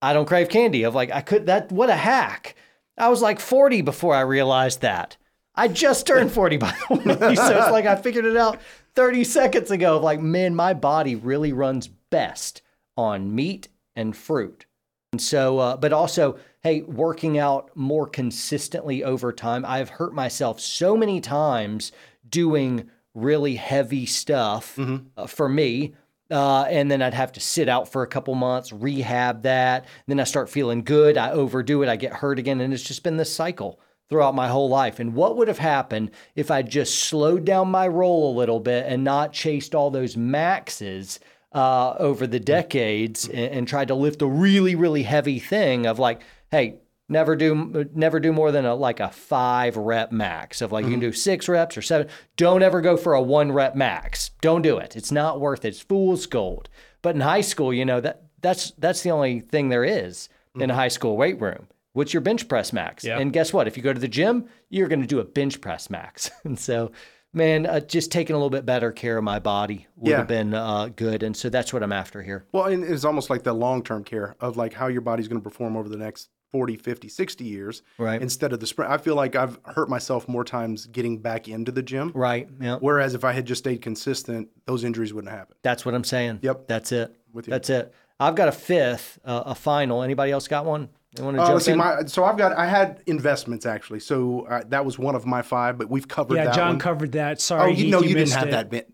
I 0.01 0.13
don't 0.13 0.27
crave 0.27 0.49
candy. 0.49 0.85
Of 0.85 0.95
like, 0.95 1.11
I 1.11 1.21
could 1.21 1.47
that. 1.47 1.73
What 1.73 1.91
a 1.91 1.97
hack! 1.97 2.55
I 2.97 3.09
was 3.09 3.21
like 3.23 3.41
40 3.41 3.83
before 3.83 4.15
I 4.15 4.21
realized 4.21 4.81
that. 4.83 5.17
I 5.55 5.67
just 5.69 6.07
turned 6.07 6.31
40, 6.31 6.57
by 6.57 6.73
the 6.89 6.95
way. 6.95 7.05
so 7.35 7.59
it's 7.59 7.71
like 7.73 7.85
I 7.87 7.97
figured 7.97 8.25
it 8.25 8.37
out 8.37 8.61
30 8.95 9.25
seconds 9.25 9.71
ago. 9.73 9.97
Of 9.97 10.03
like, 10.05 10.21
man, 10.21 10.55
my 10.55 10.73
body 10.73 11.17
really 11.17 11.53
runs 11.53 11.89
best 11.89 12.63
on 12.97 13.35
meat 13.35 13.69
and 13.97 14.17
fruit. 14.17 14.67
And 15.13 15.21
so, 15.21 15.59
uh, 15.59 15.77
but 15.77 15.93
also, 15.93 16.39
hey, 16.63 16.83
working 16.83 17.39
out 17.39 17.71
more 17.75 18.07
consistently 18.07 19.03
over 19.03 19.33
time. 19.33 19.65
I've 19.67 19.89
hurt 19.91 20.15
myself 20.15 20.61
so 20.61 20.97
many 20.97 21.21
times 21.21 21.91
doing 22.29 22.89
really 23.15 23.57
heavy 23.57 24.07
stuff 24.07 24.79
uh, 25.17 25.27
for 25.27 25.49
me. 25.49 25.95
Uh, 26.31 26.65
and 26.65 26.91
then 26.91 27.01
I'd 27.01 27.15
have 27.15 27.33
to 27.33 27.41
sit 27.41 27.69
out 27.69 27.91
for 27.91 28.03
a 28.03 28.07
couple 28.07 28.35
months, 28.35 28.73
rehab 28.73 29.43
that. 29.43 29.87
Then 30.07 30.21
I 30.21 30.25
start 30.25 30.51
feeling 30.51 30.85
good. 30.85 31.17
I 31.17 31.31
overdo 31.31 31.83
it. 31.83 31.89
I 31.89 31.97
get 31.97 32.13
hurt 32.13 32.39
again. 32.39 32.61
And 32.61 32.73
it's 32.75 32.83
just 32.83 33.03
been 33.03 33.17
this 33.17 33.35
cycle 33.35 33.81
throughout 34.09 34.35
my 34.35 34.49
whole 34.49 34.69
life. 34.69 35.01
And 35.01 35.15
what 35.15 35.37
would 35.37 35.49
have 35.49 35.59
happened 35.59 36.11
if 36.35 36.51
I 36.51 36.63
just 36.63 37.05
slowed 37.05 37.45
down 37.45 37.71
my 37.71 37.89
roll 37.89 38.31
a 38.31 38.39
little 38.39 38.61
bit 38.61 38.87
and 38.87 39.05
not 39.05 39.33
chased 39.33 39.75
all 39.75 39.91
those 39.91 40.17
maxes 40.17 41.21
uh, 41.53 41.95
over 41.99 42.27
the 42.27 42.41
decades 42.41 43.27
and, 43.27 43.39
and 43.39 43.69
tried 43.69 43.89
to 43.89 43.95
lift 43.95 44.23
a 44.23 44.27
really, 44.27 44.75
really 44.75 45.03
heavy 45.03 45.39
thing 45.39 45.87
of 45.87 45.99
like, 45.99 46.23
hey, 46.51 46.77
never 47.09 47.37
do 47.37 47.89
never 47.95 48.21
do 48.21 48.33
more 48.33 48.53
than 48.53 48.65
a 48.65 48.75
like 48.75 49.01
a 49.01 49.09
five 49.09 49.77
rep 49.77 50.13
max 50.13 50.61
of 50.61 50.73
like 50.73 50.85
you 50.85 50.91
can 50.91 51.01
do 51.01 51.13
six 51.13 51.49
reps 51.49 51.77
or 51.77 51.83
seven. 51.83 52.09
Don't 52.37 52.63
ever 52.63 52.81
go 52.81 52.97
for 52.97 53.15
a 53.15 53.23
one 53.23 53.53
rep 53.53 53.75
max. 53.75 54.31
Don't 54.41 54.63
do 54.63 54.79
it. 54.79 54.97
It's 54.97 55.13
not 55.13 55.41
worth 55.41 55.65
it. 55.65 55.69
It's 55.69 55.81
fool's 55.81 56.27
gold. 56.27 56.69
But 57.03 57.15
in 57.15 57.21
high 57.21 57.41
school, 57.43 57.73
you 57.73 57.85
know 57.85 58.01
that 58.01 58.23
that's 58.41 58.73
that's 58.73 59.03
the 59.03 59.11
only 59.11 59.41
thing 59.41 59.69
there 59.69 59.85
is 59.85 60.29
in 60.59 60.71
a 60.71 60.75
high 60.75 60.89
school 60.89 61.17
weight 61.17 61.41
room. 61.41 61.69
What's 61.93 62.13
your 62.13 62.21
bench 62.21 62.49
press 62.49 62.73
max? 62.73 63.05
Yeah. 63.05 63.19
And 63.19 63.33
guess 63.33 63.53
what? 63.53 63.67
If 63.67 63.77
you 63.77 63.83
go 63.83 63.93
to 63.93 63.99
the 64.01 64.09
gym, 64.09 64.47
you're 64.71 64.89
going 64.89 65.01
to 65.01 65.07
do 65.07 65.21
a 65.21 65.25
bench 65.25 65.61
press 65.61 65.89
max. 65.91 66.31
and 66.45 66.59
so, 66.59 66.93
man, 67.33 67.67
uh, 67.67 67.81
just 67.81 68.13
taking 68.13 68.35
a 68.35 68.39
little 68.39 68.51
bit 68.51 68.67
better 68.67 68.93
care 68.93 69.19
of 69.19 69.25
my 69.25 69.39
body 69.39 69.87
would 69.97 70.11
Yeah. 70.11 70.19
have 70.19 70.29
been 70.29 70.55
uh, 70.55 70.91
good. 70.95 71.23
And 71.23 71.37
so 71.37 71.49
that's 71.49 71.73
what 71.73 71.83
I'm 71.83 71.93
after 71.93 72.23
here. 72.23 72.45
Well, 72.53 72.65
and 72.67 72.85
it's 72.85 73.05
almost 73.05 73.31
like 73.31 73.43
the 73.43 73.53
long 73.53 73.83
term 73.83 74.05
care 74.05 74.37
of 74.41 74.57
like 74.57 74.75
how 74.75 74.87
your 74.89 75.01
body's 75.01 75.27
going 75.29 75.41
to 75.41 75.45
perform 75.49 75.77
over 75.77 75.89
the 75.89 75.97
next 75.97 76.29
40, 76.51 76.77
50, 76.77 77.09
60 77.09 77.45
years 77.45 77.83
Right. 77.99 78.21
instead 78.23 78.53
of 78.53 78.61
the 78.61 78.67
sprint. 78.67 78.91
I 78.91 78.99
feel 78.99 79.15
like 79.15 79.37
I've 79.37 79.59
hurt 79.65 79.89
myself 79.89 80.27
more 80.29 80.45
times 80.45 80.87
getting 80.87 81.19
back 81.19 81.49
into 81.49 81.71
the 81.73 81.83
gym. 81.83 82.11
Right. 82.15 82.49
Yeah. 82.61 82.79
Whereas 82.81 83.15
if 83.15 83.25
I 83.25 83.33
had 83.33 83.45
just 83.47 83.59
stayed 83.61 83.83
consistent, 83.83 84.49
those 84.67 84.85
injuries 84.85 85.13
wouldn't 85.13 85.33
happen. 85.33 85.57
That's 85.63 85.85
what 85.85 85.95
I'm 85.95 86.05
saying. 86.05 86.39
Yep. 86.43 86.67
That's 86.69 86.93
it. 86.93 87.15
With 87.33 87.47
you. 87.47 87.51
That's 87.51 87.69
it. 87.71 87.93
I've 88.21 88.35
got 88.35 88.49
a 88.49 88.53
fifth, 88.53 89.19
uh, 89.25 89.43
a 89.47 89.55
final. 89.55 90.03
Anybody 90.03 90.33
else 90.33 90.49
got 90.49 90.65
one? 90.65 90.89
You 91.17 91.25
want 91.25 91.37
to 91.37 91.43
Uh, 91.43 91.47
jump 91.47 91.53
let's 91.55 91.65
see, 91.67 91.73
in? 91.73 91.79
my, 91.79 92.05
so 92.07 92.25
I've 92.25 92.37
got 92.37 92.53
I 92.57 92.67
had 92.67 93.03
investments 93.07 93.65
actually. 93.67 94.01
So 94.01 94.47
uh, 94.49 94.63
that 94.69 94.85
was 94.85 94.99
one 94.99 95.15
of 95.15 95.25
my 95.27 95.43
five, 95.43 95.79
but 95.79 95.89
we've 95.89 96.07
covered 96.09 96.37
that. 96.37 96.47
Yeah, 96.47 96.53
John 96.53 96.69
one. 96.71 96.79
covered 96.79 97.13
that. 97.13 97.37
oh, 97.37 97.41
Sorry, 97.41 97.71
you 97.75 97.85
he- 97.85 97.91
know 97.91 98.01
he 98.01 98.09
you 98.09 98.15
didn't 98.15 98.29
missed 98.29 98.35
have 98.37 98.49
it. 98.49 98.51
that 98.53 98.71
bit. 98.71 98.91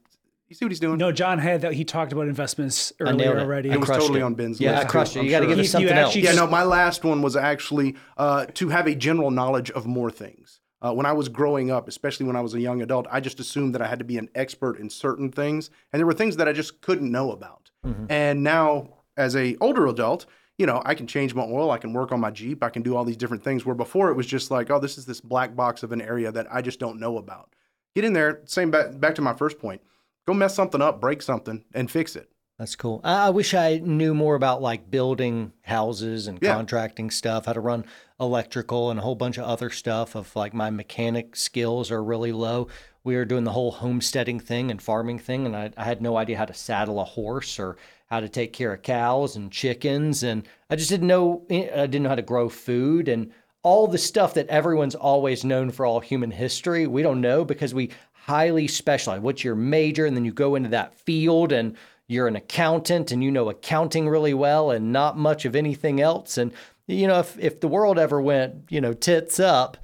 You 0.55 0.59
see 0.59 0.65
what 0.67 0.71
he's 0.71 0.79
doing? 0.79 0.99
No, 0.99 1.11
John 1.11 1.41
had 1.41 1.63
that. 1.63 1.73
He 1.73 1.85
talked 1.85 2.13
about 2.13 2.29
investments 2.29 2.93
earlier 3.01 3.17
nailed 3.17 3.39
already. 3.39 3.73
I 3.73 3.75
It 3.75 3.81
was 3.81 3.89
totally 3.89 4.21
it. 4.21 4.23
on 4.23 4.35
Ben's 4.35 4.61
Yeah, 4.61 4.75
list, 4.75 4.85
I 4.85 4.89
crushed 4.89 5.13
too, 5.15 5.19
it. 5.19 5.25
You 5.25 5.31
got 5.33 5.41
to 5.41 5.47
sure. 5.47 5.49
give 5.49 5.59
You- 5.59 5.65
us 5.65 5.71
something 5.73 5.91
else. 5.99 6.15
Yeah, 6.15 6.23
just- 6.27 6.37
no, 6.37 6.47
my 6.47 6.63
last 6.63 7.03
one 7.03 7.23
was 7.23 7.35
actually 7.35 7.97
uh, 8.17 8.47
to 8.55 8.69
have 8.69 8.87
a 8.87 8.95
general 8.95 9.33
knowledge 9.33 9.73
of 9.73 9.85
more 9.85 10.13
things. 10.13 10.61
Uh, 10.81 10.93
when 10.93 11.07
I 11.07 11.13
was 11.13 11.29
growing 11.29 11.73
up, 11.73 11.89
especially 11.89 12.27
when 12.27 12.37
I 12.37 12.41
was 12.41 12.55
a 12.55 12.61
young 12.61 12.83
adult, 12.83 13.09
I 13.11 13.19
just 13.19 13.41
assumed 13.41 13.75
that 13.75 13.83
I 13.83 13.89
had 13.89 13.99
to 13.99 14.05
be 14.05 14.17
an 14.17 14.29
expert 14.37 14.79
in 14.79 14.91
certain 14.91 15.33
things, 15.33 15.71
and 15.93 15.99
there 15.99 16.07
were 16.07 16.15
things 16.15 16.37
that 16.37 16.47
I 16.47 16.53
just 16.53 16.81
couldn't 16.83 17.11
know 17.11 17.33
about. 17.33 17.73
And 18.09 18.45
now, 18.45 18.91
as 19.17 19.35
a 19.35 19.57
older 19.61 19.89
adult, 19.89 20.25
you 20.57 20.67
know, 20.67 20.83
I 20.87 20.95
can 20.95 21.09
change 21.09 21.35
my 21.35 21.43
oil, 21.43 21.73
I 21.73 21.79
can 21.79 21.93
work 21.93 22.13
on 22.13 22.21
my 22.21 22.31
Jeep, 22.31 22.63
I 22.63 22.71
can 22.71 22.83
do 22.83 22.95
all 22.95 23.05
these 23.05 23.17
different 23.17 23.43
things. 23.43 23.67
Where 23.67 23.75
before 23.75 24.09
it 24.09 24.15
was 24.15 24.27
just 24.29 24.53
like, 24.53 24.71
oh, 24.71 24.79
this 24.79 24.99
is 24.99 25.05
this 25.05 25.21
black 25.21 25.57
box 25.57 25.83
of 25.83 25.91
an 25.91 26.01
area 26.01 26.31
that 26.31 26.47
I 26.49 26.63
just 26.63 26.79
don't 26.79 27.01
know 27.01 27.19
about. 27.19 27.49
Get 27.97 28.05
in 28.05 28.13
there. 28.13 28.41
Same 28.45 28.71
back, 28.71 29.01
back 29.01 29.17
to 29.17 29.21
my 29.23 29.35
first 29.35 29.59
point. 29.59 29.81
Go 30.27 30.35
mess 30.35 30.55
something 30.55 30.81
up, 30.83 31.01
break 31.01 31.23
something, 31.23 31.65
and 31.75 31.91
fix 31.91 32.17
it. 32.17 32.31
That's 32.59 32.77
cool. 32.77 33.01
I, 33.03 33.27
I 33.27 33.31
wish 33.31 33.53
I 33.53 33.79
knew 33.79 34.15
more 34.15 34.37
about 34.37 34.63
like 34.63 34.91
building 34.91 35.53
houses 35.63 36.29
and 36.29 36.39
Yeah. 36.41 36.55
contracting 36.55 37.11
stuff, 37.11 37.47
how 37.47 37.53
to 37.53 37.61
run 37.61 37.85
electrical 38.21 38.91
and 38.91 39.01
a 39.01 39.03
whole 39.03 39.17
bunch 39.17 39.39
of 39.39 39.45
other 39.45 39.71
stuff. 39.71 40.15
Of 40.15 40.35
like 40.37 40.55
my 40.55 40.71
mechanic 40.71 41.35
skills 41.37 41.91
are 41.91 42.03
really 42.03 42.33
low. 42.33 42.69
We 43.03 43.17
were 43.17 43.25
doing 43.27 43.45
the 43.45 43.53
whole 43.53 43.73
homesteading 43.73 44.41
thing 44.41 44.71
and 44.71 44.81
farming 44.81 45.19
thing, 45.19 45.45
and 45.47 45.55
I, 45.57 45.73
I 45.77 45.85
had 45.85 46.01
no 46.01 46.17
idea 46.17 46.39
how 46.39 46.47
to 46.47 46.55
saddle 46.55 47.01
a 47.01 47.05
horse 47.05 47.59
or 47.59 47.77
how 48.07 48.21
to 48.21 48.29
take 48.29 48.53
care 48.53 48.73
of 48.73 48.83
cows 48.83 49.35
and 49.37 49.51
chickens, 49.53 50.23
and 50.23 50.47
I 50.71 50.77
just 50.77 50.89
didn't 50.91 51.09
know. 51.09 51.45
Eh, 51.51 51.69
I 51.75 51.87
didn't 51.87 52.05
know 52.05 52.09
how 52.11 52.15
to 52.15 52.23
grow 52.23 52.49
food 52.49 53.09
and 53.09 53.33
all 53.63 53.87
the 53.89 53.99
stuff 53.99 54.35
that 54.35 54.47
everyone's 54.49 54.95
always 54.95 55.45
known 55.45 55.71
for 55.71 55.85
all 55.87 56.01
human 56.01 56.31
history. 56.31 56.87
We 56.87 57.03
don't 57.03 57.21
know 57.21 57.45
because 57.45 57.75
we 57.75 57.91
highly 58.27 58.67
specialized. 58.67 59.23
What's 59.23 59.45
your 59.45 59.55
major? 59.55 60.07
And 60.07 60.17
then 60.17 60.25
you 60.25 60.33
go 60.33 60.55
into 60.55 60.71
that 60.71 60.95
field 60.95 61.53
and 61.53 61.77
you're 62.09 62.27
an 62.27 62.37
accountant 62.37 63.13
and 63.13 63.23
you 63.23 63.31
know 63.31 63.51
accounting 63.51 64.09
really 64.09 64.33
well 64.35 64.71
and 64.71 64.93
not 64.93 65.19
much 65.19 65.45
of 65.45 65.55
anything 65.55 66.01
else. 66.01 66.39
And, 66.39 66.53
you 66.87 67.07
know, 67.07 67.19
if, 67.19 67.39
if 67.39 67.61
the 67.61 67.69
world 67.69 67.99
ever 67.99 68.21
went, 68.21 68.55
you 68.71 68.81
know, 68.81 68.95
tits 68.95 69.39
up 69.39 69.77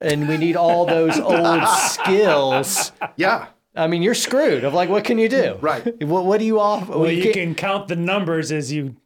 and 0.00 0.26
we 0.26 0.38
need 0.38 0.56
all 0.56 0.86
those 0.86 1.18
old 1.20 1.66
skills, 1.68 2.92
Yeah. 3.16 3.46
I 3.74 3.86
mean, 3.86 4.02
you're 4.02 4.14
screwed. 4.14 4.64
Of 4.64 4.74
like, 4.74 4.90
what 4.90 5.04
can 5.04 5.16
you 5.18 5.28
do? 5.28 5.56
Right. 5.60 5.82
What, 6.02 6.24
what 6.26 6.38
do 6.38 6.44
you 6.46 6.60
offer? 6.60 6.98
well, 6.98 7.10
you 7.10 7.32
can 7.32 7.54
count 7.54 7.88
the 7.88 7.96
numbers 7.96 8.52
as 8.52 8.72
you 8.72 8.96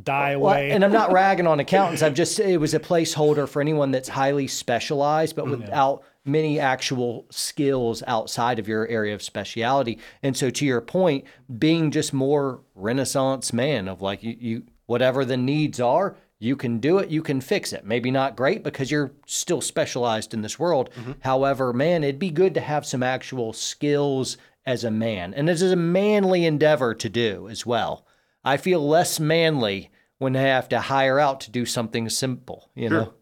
die 0.00 0.36
Well, 0.36 0.52
away. 0.52 0.70
and 0.70 0.84
I'm 0.84 0.92
not 0.92 1.12
ragging 1.20 1.46
on 1.46 1.60
accountants. 1.60 2.02
I'm 2.02 2.14
just 2.14 2.38
it 2.40 2.58
was 2.58 2.74
a 2.74 2.80
placeholder 2.80 3.48
for 3.48 3.60
anyone 3.60 3.90
that's 3.92 4.08
highly 4.08 4.48
specialized, 4.48 5.36
but 5.36 5.46
mm-hmm. 5.46 5.60
without 5.62 6.04
many 6.24 6.58
actual 6.60 7.26
skills 7.30 8.02
outside 8.06 8.58
of 8.58 8.68
your 8.68 8.86
area 8.88 9.14
of 9.14 9.22
speciality. 9.22 9.98
And 10.22 10.36
so, 10.36 10.50
to 10.50 10.66
your 10.66 10.80
point, 10.80 11.24
being 11.58 11.90
just 11.90 12.12
more 12.12 12.60
Renaissance 12.74 13.52
man 13.52 13.88
of 13.88 14.00
like 14.00 14.22
you, 14.22 14.36
you 14.38 14.62
whatever 14.86 15.24
the 15.24 15.36
needs 15.36 15.80
are, 15.80 16.16
you 16.38 16.56
can 16.56 16.78
do 16.78 16.98
it, 16.98 17.08
you 17.08 17.22
can 17.22 17.40
fix 17.40 17.72
it. 17.72 17.84
Maybe 17.84 18.10
not 18.10 18.36
great 18.36 18.64
because 18.64 18.90
you're 18.90 19.12
still 19.26 19.60
specialized 19.60 20.34
in 20.34 20.42
this 20.42 20.58
world. 20.58 20.90
Mm-hmm. 20.96 21.12
However, 21.20 21.72
man, 21.72 22.02
it'd 22.02 22.18
be 22.18 22.30
good 22.30 22.54
to 22.54 22.60
have 22.60 22.84
some 22.84 23.02
actual 23.02 23.52
skills 23.52 24.36
as 24.66 24.84
a 24.84 24.90
man, 24.90 25.34
and 25.34 25.48
this 25.48 25.62
is 25.62 25.72
a 25.72 25.76
manly 25.76 26.44
endeavor 26.44 26.94
to 26.94 27.08
do 27.08 27.48
as 27.48 27.66
well. 27.66 28.06
I 28.44 28.56
feel 28.56 28.86
less 28.86 29.18
manly 29.20 29.90
when 30.18 30.36
I 30.36 30.42
have 30.42 30.68
to 30.68 30.80
hire 30.80 31.18
out 31.18 31.40
to 31.40 31.50
do 31.50 31.66
something 31.66 32.08
simple, 32.08 32.70
you 32.74 32.88
know? 32.90 33.14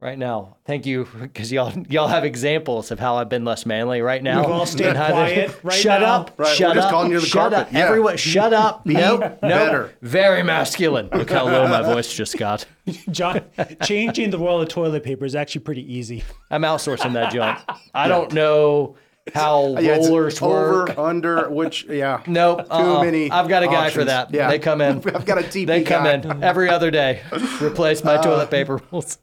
Right 0.00 0.18
now. 0.18 0.56
Thank 0.66 0.86
you 0.86 1.06
because 1.20 1.50
y'all 1.50 1.72
y'all 1.88 2.08
have 2.08 2.24
examples 2.24 2.90
of 2.90 2.98
how 2.98 3.16
I've 3.16 3.28
been 3.28 3.44
less 3.44 3.64
manly 3.66 4.02
right 4.02 4.22
now. 4.22 4.42
We've 4.42 4.50
all 4.50 4.66
stayed 4.66 4.88
And 4.88 4.96
how 4.98 5.08
they- 5.08 5.12
quiet 5.46 5.60
right 5.62 5.74
shut 5.78 6.00
now. 6.02 6.14
up. 6.20 6.32
Right, 6.36 6.54
Shut 6.56 6.68
we're 6.70 6.74
just 6.74 6.84
up. 6.86 6.90
calling 6.90 7.10
you 7.12 7.20
the 7.20 7.26
shut 7.26 7.52
carpet. 7.52 7.58
up. 7.68 7.72
Yeah. 7.72 7.86
Everyone, 7.88 8.16
shut 8.16 8.52
up. 8.52 8.86
No, 8.96 9.16
no. 9.18 9.36
better. 9.40 9.92
Very 10.02 10.42
masculine. 10.42 11.08
Look 11.12 11.30
how 11.30 11.44
low 11.46 11.66
my 11.68 11.82
voice 11.82 12.12
just 12.12 12.36
got. 12.38 12.66
John, 13.10 13.40
changing 13.82 14.30
the 14.30 14.38
roll 14.38 14.60
of 14.60 14.68
toilet 14.68 15.02
paper 15.02 15.24
is 15.24 15.34
actually 15.34 15.62
pretty 15.62 15.92
easy. 15.92 16.24
I'm 16.50 16.62
outsourcing 16.62 17.12
that 17.14 17.32
junk. 17.32 17.58
I 17.94 18.08
don't 18.08 18.32
know 18.32 18.96
how 19.34 19.76
uh, 19.76 19.80
Yeah, 19.80 19.96
it's 19.96 20.08
rollers 20.08 20.40
work. 20.40 20.90
over, 20.90 21.00
under, 21.00 21.50
which 21.50 21.84
yeah. 21.86 22.22
Nope. 22.26 22.64
Too 22.66 22.70
uh-uh. 22.70 23.02
many. 23.04 23.30
I've 23.30 23.48
got 23.48 23.64
a 23.64 23.66
guy 23.66 23.90
for 23.90 24.04
that. 24.04 24.32
Yeah. 24.32 24.48
They 24.48 24.58
come 24.60 24.80
in. 24.80 24.98
I've 24.98 25.26
got 25.26 25.38
a 25.38 25.42
TP 25.42 25.66
They 25.66 25.82
come 25.82 26.04
guy. 26.04 26.12
in 26.14 26.44
every 26.44 26.68
other 26.70 26.90
day. 26.92 27.22
Replace 27.60 28.04
my 28.04 28.14
uh, 28.16 28.22
toilet 28.22 28.50
paper 28.50 28.80
rolls. 28.92 29.18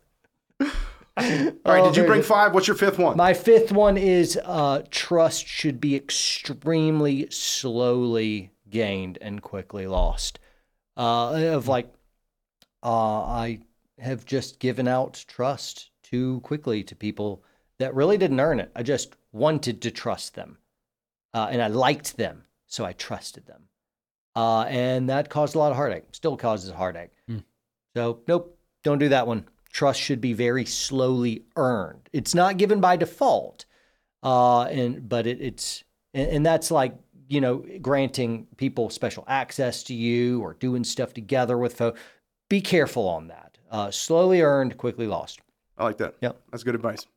All 1.15 1.26
right, 1.65 1.84
did 1.84 1.95
you 1.95 2.06
bring 2.06 2.23
five? 2.23 2.54
What's 2.54 2.67
your 2.67 2.76
fifth 2.76 2.97
one? 2.97 3.15
My 3.17 3.34
fifth 3.34 3.71
one 3.71 3.97
is 3.97 4.39
uh, 4.43 4.82
trust 4.89 5.47
should 5.47 5.80
be 5.80 5.95
extremely 5.95 7.30
slowly 7.30 8.52
gained 8.69 9.19
and 9.21 9.41
quickly 9.41 9.86
lost. 9.86 10.39
Uh, 10.97 11.34
of 11.54 11.67
like, 11.67 11.91
uh, 12.82 13.21
I 13.21 13.60
have 13.99 14.26
just 14.26 14.60
given 14.60 14.88
out 14.88 15.23
trust 15.28 15.91
too 16.02 16.39
quickly 16.41 16.84
to 16.84 16.95
people 16.95 17.43
that 17.78 17.93
really 17.93 18.17
didn't 18.17 18.39
earn 18.39 18.60
it. 18.60 18.71
I 18.76 18.82
just 18.84 19.15
wanted 19.32 19.82
to 19.84 19.91
trust 19.91 20.34
them, 20.34 20.58
uh, 21.34 21.47
and 21.52 21.62
I 21.62 21.67
liked 21.67 22.17
them, 22.17 22.45
so 22.65 22.86
I 22.86 22.93
trusted 22.93 23.45
them, 23.45 23.63
uh, 24.36 24.63
and 24.63 25.10
that 25.10 25.30
caused 25.30 25.56
a 25.56 25.60
lot 25.60 25.71
of 25.71 25.78
heartache. 25.78 26.06
Still 26.12 26.38
causes 26.38 26.71
heartache. 26.71 27.12
So 27.95 28.21
nope, 28.28 28.58
don't 28.84 28.99
do 28.99 29.10
that 29.10 29.28
one. 29.28 29.45
Trust 29.73 29.99
should 29.99 30.21
be 30.21 30.33
very 30.33 30.63
slowly 30.65 31.43
earned. 31.57 32.07
It's 32.13 32.33
not 32.33 32.57
given 32.57 32.79
by 32.79 32.95
default, 32.95 33.65
uh, 34.21 34.62
and 34.65 35.09
but 35.09 35.27
it, 35.27 35.41
it's 35.41 35.83
and, 36.13 36.29
and 36.29 36.45
that's 36.45 36.71
like 36.71 36.95
you 37.27 37.41
know 37.41 37.65
granting 37.81 38.47
people 38.57 38.89
special 38.89 39.25
access 39.27 39.83
to 39.86 39.93
you 39.93 40.39
or 40.41 40.53
doing 40.53 40.83
stuff 40.83 41.13
together 41.13 41.57
with 41.57 41.75
folks. 41.75 41.99
Be 42.49 42.62
careful 42.62 43.07
on 43.07 43.27
that. 43.29 43.57
Uh, 43.71 43.89
slowly 43.89 44.41
earned, 44.41 44.77
quickly 44.77 45.07
lost. 45.07 45.41
I 45.75 45.86
like 45.86 45.97
that. 45.97 46.15
Yep. 46.21 46.39
That's 46.51 46.63
good 46.63 46.75
advice. 46.75 47.07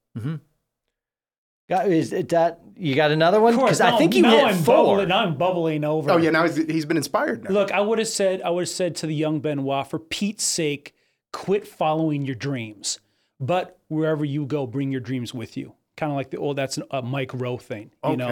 Got, 1.69 1.89
is 1.89 2.13
it 2.13 2.29
that 2.31 2.61
you 2.77 2.95
got 2.95 3.11
another 3.11 3.41
one? 3.41 3.53
Of 3.53 3.59
course, 3.59 3.79
Because 3.79 3.81
I 3.93 3.99
think 3.99 4.15
you 4.15 4.23
now 4.23 4.31
hit 4.31 4.45
I'm 4.45 4.55
four. 4.57 4.77
Bubbling, 4.97 5.09
now 5.09 5.25
I'm 5.25 5.37
bubbling 5.37 5.85
over. 5.85 6.13
Oh 6.13 6.17
yeah, 6.17 6.31
now 6.31 6.45
he's, 6.45 6.57
he's 6.57 6.87
been 6.87 6.97
inspired 6.97 7.45
now. 7.45 7.51
Look, 7.51 7.71
I 7.73 7.81
would 7.81 7.99
have 7.99 8.09
said, 8.09 8.41
I 8.41 8.49
would 8.51 8.63
have 8.63 8.69
said 8.69 8.95
to 8.97 9.07
the 9.07 9.15
young 9.15 9.41
Benoit, 9.41 9.87
for 9.91 9.99
Pete's 9.99 10.45
sake, 10.45 10.95
quit 11.37 11.69
following 11.69 12.25
your 12.25 12.35
dreams. 12.35 12.99
But 13.39 13.79
wherever 13.89 14.25
you 14.25 14.47
go, 14.47 14.67
bring 14.67 14.91
your 14.91 15.03
dreams 15.03 15.35
with 15.35 15.55
you. 15.55 15.75
Kind 15.95 16.11
of 16.11 16.17
like 16.17 16.31
the 16.31 16.39
old, 16.39 16.57
that's 16.57 16.79
a 16.91 17.03
Mike 17.03 17.33
Rowe 17.35 17.59
thing, 17.59 17.91
you 18.03 18.17
know? 18.17 18.29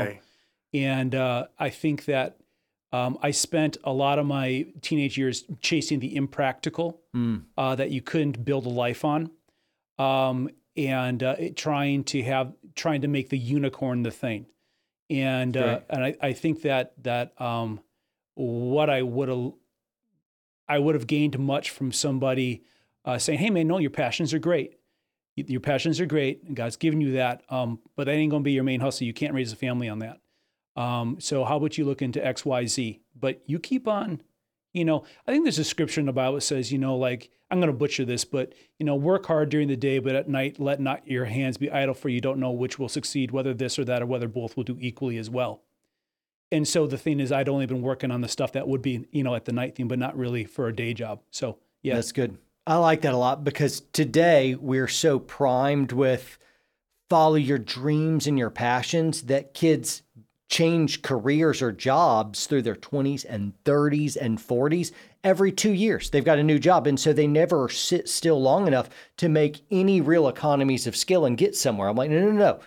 And 0.72 1.14
uh, 1.14 1.46
I 1.58 1.68
think 1.68 2.06
that 2.06 2.38
um, 2.92 3.18
I 3.22 3.30
spent 3.30 3.76
a 3.84 3.92
lot 3.92 4.18
of 4.18 4.24
my 4.24 4.66
teenage 4.80 5.18
years 5.18 5.44
chasing 5.60 6.00
the 6.00 6.16
impractical 6.16 7.02
uh, 7.58 7.74
that 7.74 7.90
you 7.90 8.00
couldn't 8.00 8.42
build 8.42 8.64
a 8.64 8.70
life 8.70 9.04
on, 9.04 9.30
um, 9.98 10.48
and 10.76 11.22
uh, 11.22 11.36
it, 11.38 11.56
trying 11.56 12.04
to 12.04 12.22
have 12.22 12.54
trying 12.74 13.02
to 13.02 13.08
make 13.08 13.28
the 13.28 13.38
unicorn 13.38 14.02
the 14.02 14.10
thing. 14.10 14.46
And 15.10 15.56
uh, 15.56 15.80
and 15.90 16.04
I, 16.04 16.16
I 16.22 16.32
think 16.32 16.62
that 16.62 16.94
that 17.02 17.38
um, 17.40 17.80
what 18.34 18.88
I 18.88 19.02
would 19.02 19.28
have 19.28 19.52
I 20.68 20.78
would 20.78 20.94
have 20.94 21.06
gained 21.06 21.38
much 21.38 21.70
from 21.70 21.92
somebody 21.92 22.64
uh, 23.04 23.18
saying, 23.18 23.38
"Hey 23.38 23.50
man, 23.50 23.66
no, 23.66 23.78
your 23.78 23.90
passions 23.90 24.32
are 24.34 24.38
great. 24.38 24.78
Your 25.36 25.60
passions 25.60 26.00
are 26.00 26.06
great, 26.06 26.44
and 26.44 26.54
God's 26.54 26.76
given 26.76 27.00
you 27.00 27.12
that. 27.12 27.42
Um, 27.48 27.80
but 27.96 28.04
that 28.04 28.12
ain't 28.12 28.30
going 28.30 28.42
to 28.42 28.44
be 28.44 28.52
your 28.52 28.64
main 28.64 28.80
hustle. 28.80 29.06
You 29.06 29.12
can't 29.12 29.34
raise 29.34 29.52
a 29.52 29.56
family 29.56 29.88
on 29.88 29.98
that. 29.98 30.20
Um, 30.76 31.16
so 31.20 31.44
how 31.44 31.56
about 31.56 31.76
you 31.76 31.84
look 31.84 32.02
into 32.02 32.24
X, 32.24 32.44
Y, 32.44 32.66
Z? 32.66 33.00
But 33.18 33.42
you 33.46 33.58
keep 33.58 33.88
on. 33.88 34.22
You 34.72 34.84
know, 34.84 35.04
I 35.26 35.32
think 35.32 35.44
there's 35.44 35.58
a 35.58 35.64
scripture 35.64 36.00
in 36.00 36.06
the 36.06 36.12
Bible 36.12 36.34
that 36.34 36.40
says, 36.42 36.72
you 36.72 36.78
know, 36.78 36.96
like 36.96 37.30
I'm 37.50 37.58
going 37.58 37.70
to 37.70 37.76
butcher 37.76 38.04
this, 38.04 38.24
but 38.24 38.54
you 38.78 38.86
know, 38.86 38.96
work 38.96 39.26
hard 39.26 39.48
during 39.48 39.68
the 39.68 39.76
day, 39.76 39.98
but 39.98 40.16
at 40.16 40.28
night 40.28 40.58
let 40.58 40.80
not 40.80 41.06
your 41.06 41.26
hands 41.26 41.56
be 41.56 41.70
idle, 41.70 41.94
for 41.94 42.08
you 42.08 42.20
don't 42.20 42.38
know 42.38 42.50
which 42.50 42.78
will 42.78 42.88
succeed, 42.88 43.30
whether 43.30 43.54
this 43.54 43.78
or 43.78 43.84
that, 43.84 44.02
or 44.02 44.06
whether 44.06 44.28
both 44.28 44.56
will 44.56 44.64
do 44.64 44.76
equally 44.80 45.16
as 45.16 45.30
well. 45.30 45.62
And 46.50 46.66
so 46.66 46.86
the 46.86 46.98
thing 46.98 47.20
is, 47.20 47.32
I'd 47.32 47.48
only 47.48 47.66
been 47.66 47.82
working 47.82 48.10
on 48.10 48.20
the 48.20 48.28
stuff 48.28 48.52
that 48.52 48.68
would 48.68 48.82
be, 48.82 49.06
you 49.10 49.22
know, 49.24 49.34
at 49.34 49.44
the 49.44 49.52
night 49.52 49.76
thing, 49.76 49.88
but 49.88 49.98
not 49.98 50.16
really 50.16 50.44
for 50.44 50.68
a 50.68 50.74
day 50.74 50.94
job. 50.94 51.20
So 51.30 51.58
yeah, 51.82 51.94
That's 51.96 52.12
good. 52.12 52.38
I 52.66 52.77
like 52.77 53.03
that 53.03 53.12
a 53.12 53.18
lot 53.18 53.44
because 53.44 53.81
today 53.92 54.55
we're 54.55 54.88
so 54.88 55.18
primed 55.18 55.92
with 55.92 56.38
follow 57.11 57.35
your 57.35 57.59
dreams 57.59 58.27
and 58.27 58.38
your 58.38 58.50
passions 58.50 59.22
that 59.22 59.53
kids 59.53 60.03
change 60.48 61.03
careers 61.03 61.61
or 61.61 61.72
jobs 61.72 62.46
through 62.46 62.62
their 62.62 62.74
20s 62.74 63.27
and 63.29 63.53
30s 63.64 64.16
and 64.18 64.38
40s 64.38 64.92
every 65.22 65.53
two 65.53 65.72
years. 65.72 66.09
They've 66.09 66.24
got 66.24 66.38
a 66.38 66.44
new 66.44 66.59
job. 66.59 66.87
And 66.87 66.98
so 66.98 67.12
they 67.12 67.27
never 67.27 67.68
sit 67.68 68.09
still 68.09 68.40
long 68.40 68.66
enough 68.66 68.88
to 69.18 69.29
make 69.29 69.64
any 69.70 70.00
real 70.00 70.29
economies 70.29 70.87
of 70.87 70.96
skill 70.96 71.27
and 71.27 71.37
get 71.37 71.55
somewhere. 71.55 71.88
I'm 71.88 71.96
like, 71.96 72.11
no, 72.11 72.31
no, 72.31 72.61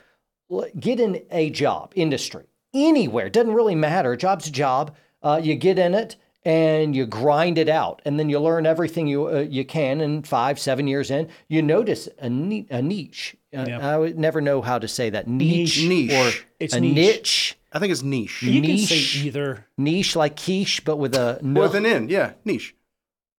no. 0.50 0.72
Get 0.80 1.00
in 1.00 1.24
a 1.32 1.50
job, 1.50 1.92
industry, 1.96 2.46
anywhere. 2.74 3.30
Doesn't 3.30 3.54
really 3.54 3.76
matter. 3.76 4.16
Job's 4.16 4.48
a 4.48 4.52
job. 4.52 4.96
Uh, 5.24 5.40
you 5.44 5.56
get 5.56 5.80
in 5.80 5.94
it 5.94 6.18
and 6.46 6.96
you 6.96 7.06
grind 7.06 7.58
it 7.58 7.68
out, 7.70 8.02
and 8.06 8.18
then 8.20 8.30
you 8.30 8.40
learn 8.40 8.66
everything 8.66 9.08
you 9.08 9.28
uh, 9.28 9.40
you 9.42 9.66
can. 9.66 10.02
And 10.02 10.26
five, 10.28 10.60
seven 10.60 10.88
years 10.88 11.12
in, 11.12 11.28
you 11.50 11.62
notice 11.62 12.08
a, 12.20 12.30
ni- 12.30 12.68
a 12.70 12.82
niche. 12.82 13.36
Uh, 13.56 13.66
Yeah. 13.68 13.90
I 13.94 13.98
would 13.98 14.18
never 14.18 14.40
know 14.42 14.62
how 14.62 14.80
to 14.80 14.88
say 14.88 15.10
that 15.10 15.28
niche, 15.28 15.84
Niche. 15.86 16.12
or 16.12 16.32
It's 16.60 16.74
a 16.74 16.80
niche. 16.80 16.96
niche. 16.96 17.58
I 17.74 17.80
think 17.80 17.92
it's 17.92 18.04
niche. 18.04 18.42
you 18.44 18.62
can 18.62 18.72
niche. 18.72 18.88
say 18.88 19.26
either. 19.28 19.66
Niche 19.78 20.16
like 20.16 20.36
quiche, 20.38 20.84
but 20.86 20.98
with 20.98 21.16
a 21.16 21.40
With 21.42 21.76
an 21.76 21.86
N, 21.86 22.08
yeah, 22.10 22.34
niche. 22.46 22.76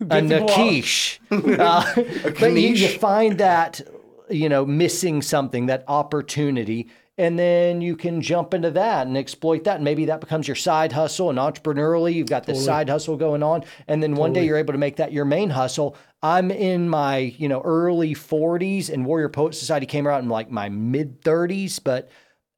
a 0.01 0.05
Good 0.05 0.29
to 0.29 0.47
quiche. 0.55 1.21
Uh, 1.31 1.95
but 2.39 2.53
you, 2.53 2.69
you 2.71 2.89
find 2.99 3.39
that 3.39 3.81
you 4.31 4.49
know 4.49 4.67
missing 4.67 5.23
something, 5.23 5.67
that 5.67 5.85
opportunity, 5.89 6.89
and 7.19 7.39
then 7.39 7.81
you 7.81 7.97
can 7.97 8.23
jump 8.23 8.55
into 8.55 8.71
that 8.71 9.07
and 9.07 9.19
exploit 9.19 9.65
that. 9.65 9.77
And 9.77 9.85
maybe 9.85 10.07
that 10.07 10.21
becomes 10.21 10.47
your 10.47 10.55
side 10.55 10.93
hustle. 10.93 11.29
And 11.29 11.39
entrepreneurially, 11.39 12.15
you've 12.15 12.29
got 12.29 12.47
this 12.47 12.65
side 12.65 12.89
hustle 12.89 13.17
going 13.17 13.43
on, 13.43 13.65
and 13.89 14.03
then 14.03 14.15
one 14.15 14.33
day 14.33 14.47
you're 14.47 14.57
able 14.57 14.73
to 14.73 14.79
make 14.79 14.97
that 14.97 15.13
your 15.13 15.25
main 15.25 15.51
hustle. 15.51 15.97
I'm 16.23 16.51
in 16.51 16.89
my 16.89 17.19
you 17.19 17.49
know 17.49 17.61
early 17.63 18.15
40s, 18.15 18.89
and 18.89 19.05
Warrior 19.05 19.29
Poet 19.29 19.55
Society 19.55 19.87
came 19.87 20.07
out 20.07 20.23
in 20.23 20.29
like 20.29 20.51
my 20.51 20.69
mid 20.69 21.21
30s, 21.23 21.81
but 21.83 22.09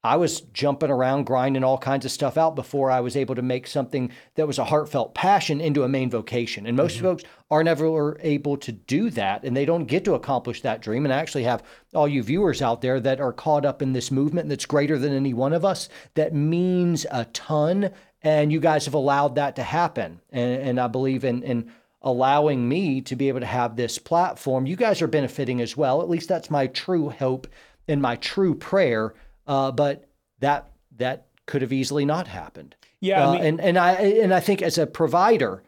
I 0.03 0.15
was 0.15 0.41
jumping 0.41 0.89
around, 0.89 1.25
grinding 1.25 1.63
all 1.63 1.77
kinds 1.77 2.05
of 2.05 2.11
stuff 2.11 2.35
out 2.35 2.55
before 2.55 2.89
I 2.89 3.01
was 3.01 3.15
able 3.15 3.35
to 3.35 3.43
make 3.43 3.67
something 3.67 4.11
that 4.35 4.47
was 4.47 4.57
a 4.57 4.65
heartfelt 4.65 5.13
passion 5.13 5.61
into 5.61 5.83
a 5.83 5.89
main 5.89 6.09
vocation. 6.09 6.65
And 6.65 6.75
most 6.75 6.95
mm-hmm. 6.95 7.05
folks 7.05 7.23
are 7.51 7.63
never 7.63 8.17
able 8.21 8.57
to 8.57 8.71
do 8.71 9.11
that, 9.11 9.43
and 9.43 9.55
they 9.55 9.65
don't 9.65 9.85
get 9.85 10.03
to 10.05 10.15
accomplish 10.15 10.61
that 10.61 10.81
dream. 10.81 11.05
And 11.05 11.13
I 11.13 11.17
actually 11.17 11.43
have 11.43 11.63
all 11.93 12.07
you 12.07 12.23
viewers 12.23 12.63
out 12.63 12.81
there 12.81 12.99
that 12.99 13.21
are 13.21 13.33
caught 13.33 13.63
up 13.63 13.81
in 13.81 13.93
this 13.93 14.09
movement 14.09 14.49
that's 14.49 14.65
greater 14.65 14.97
than 14.97 15.13
any 15.13 15.35
one 15.35 15.53
of 15.53 15.63
us, 15.63 15.87
that 16.15 16.33
means 16.33 17.05
a 17.11 17.25
ton. 17.25 17.91
And 18.23 18.51
you 18.51 18.59
guys 18.59 18.85
have 18.85 18.93
allowed 18.95 19.35
that 19.35 19.55
to 19.57 19.63
happen. 19.63 20.21
And, 20.31 20.61
and 20.61 20.79
I 20.79 20.87
believe 20.87 21.23
in, 21.23 21.43
in 21.43 21.71
allowing 22.01 22.67
me 22.67 23.01
to 23.01 23.15
be 23.15 23.27
able 23.27 23.39
to 23.39 23.45
have 23.45 23.75
this 23.75 23.99
platform. 23.99 24.65
You 24.65 24.75
guys 24.75 25.01
are 25.01 25.07
benefiting 25.07 25.61
as 25.61 25.77
well. 25.77 26.01
At 26.01 26.09
least 26.09 26.27
that's 26.27 26.49
my 26.49 26.67
true 26.67 27.09
hope 27.09 27.47
and 27.87 28.01
my 28.01 28.15
true 28.15 28.55
prayer. 28.55 29.13
Uh, 29.47 29.71
but 29.71 30.07
that 30.39 30.71
that 30.97 31.27
could 31.45 31.61
have 31.61 31.73
easily 31.73 32.05
not 32.05 32.27
happened. 32.27 32.75
Yeah, 32.99 33.21
I 33.21 33.25
Uh, 33.29 33.33
mean- 33.33 33.43
and 33.45 33.61
and 33.61 33.77
I 33.77 33.91
and 33.93 34.33
I 34.33 34.39
think 34.39 34.61
as 34.61 34.77
a 34.77 34.85
provider, 34.87 35.63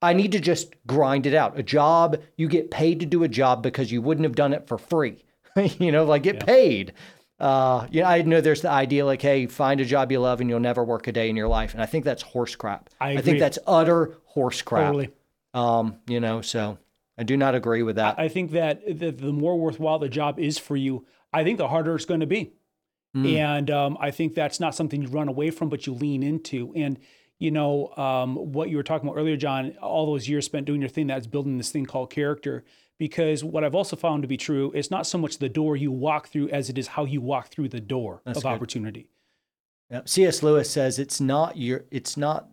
I 0.00 0.12
need 0.12 0.32
to 0.32 0.40
just 0.40 0.74
grind 0.86 1.26
it 1.26 1.34
out. 1.34 1.58
A 1.58 1.62
job, 1.62 2.18
you 2.36 2.48
get 2.48 2.70
paid 2.70 3.00
to 3.00 3.06
do 3.06 3.24
a 3.24 3.28
job 3.28 3.62
because 3.62 3.90
you 3.92 4.00
wouldn't 4.00 4.24
have 4.24 4.34
done 4.36 4.52
it 4.52 4.66
for 4.66 4.78
free. 4.78 5.24
you 5.78 5.92
know, 5.92 6.04
like 6.04 6.22
get 6.22 6.44
paid. 6.46 6.92
Uh, 7.40 7.86
you 7.90 8.02
know, 8.02 8.08
I 8.08 8.22
know 8.22 8.40
there's 8.40 8.62
the 8.62 8.70
idea 8.70 9.04
like, 9.06 9.22
hey, 9.22 9.46
find 9.46 9.80
a 9.80 9.84
job 9.84 10.10
you 10.10 10.18
love 10.18 10.40
and 10.40 10.50
you'll 10.50 10.58
never 10.60 10.82
work 10.82 11.06
a 11.06 11.12
day 11.12 11.28
in 11.28 11.36
your 11.36 11.46
life. 11.46 11.72
And 11.72 11.80
I 11.82 11.86
think 11.86 12.04
that's 12.04 12.22
horse 12.22 12.56
crap. 12.56 12.90
I 13.00 13.18
think 13.20 13.38
that's 13.38 13.60
utter 13.66 14.16
horse 14.24 14.60
crap. 14.62 14.86
Totally. 14.86 15.10
Um, 15.54 15.96
you 16.08 16.18
know, 16.18 16.40
so 16.40 16.78
I 17.16 17.22
do 17.22 17.36
not 17.36 17.54
agree 17.54 17.82
with 17.84 17.94
that. 17.96 18.18
I 18.18 18.26
think 18.28 18.50
that 18.52 18.82
the, 18.86 19.12
the 19.12 19.32
more 19.32 19.56
worthwhile 19.58 20.00
the 20.00 20.08
job 20.08 20.40
is 20.40 20.58
for 20.58 20.76
you, 20.76 21.06
I 21.32 21.44
think 21.44 21.58
the 21.58 21.68
harder 21.68 21.94
it's 21.94 22.04
going 22.06 22.20
to 22.20 22.26
be. 22.26 22.52
And 23.14 23.70
um, 23.70 23.96
I 24.00 24.10
think 24.12 24.34
that's 24.34 24.60
not 24.60 24.74
something 24.74 25.02
you 25.02 25.08
run 25.08 25.28
away 25.28 25.50
from, 25.50 25.68
but 25.68 25.86
you 25.86 25.92
lean 25.94 26.22
into. 26.22 26.72
And, 26.76 26.98
you 27.38 27.50
know, 27.50 27.88
um, 27.96 28.36
what 28.52 28.68
you 28.68 28.76
were 28.76 28.82
talking 28.84 29.08
about 29.08 29.18
earlier, 29.18 29.36
John, 29.36 29.74
all 29.82 30.06
those 30.06 30.28
years 30.28 30.44
spent 30.44 30.66
doing 30.66 30.80
your 30.80 30.88
thing, 30.90 31.08
that's 31.08 31.26
building 31.26 31.56
this 31.58 31.70
thing 31.72 31.84
called 31.86 32.10
character. 32.10 32.64
Because 32.98 33.42
what 33.42 33.64
I've 33.64 33.74
also 33.74 33.96
found 33.96 34.22
to 34.22 34.28
be 34.28 34.36
true, 34.36 34.72
it's 34.74 34.90
not 34.90 35.06
so 35.06 35.18
much 35.18 35.38
the 35.38 35.48
door 35.48 35.76
you 35.76 35.90
walk 35.90 36.28
through 36.28 36.48
as 36.50 36.68
it 36.68 36.78
is 36.78 36.88
how 36.88 37.04
you 37.04 37.20
walk 37.20 37.48
through 37.48 37.68
the 37.70 37.80
door 37.80 38.22
of 38.26 38.34
good. 38.34 38.44
opportunity. 38.44 39.08
Yeah. 39.90 40.02
C.S. 40.04 40.42
Lewis 40.42 40.70
says 40.70 40.98
it's 40.98 41.20
not 41.20 41.56
your 41.56 41.84
it's 41.90 42.16
not 42.16 42.48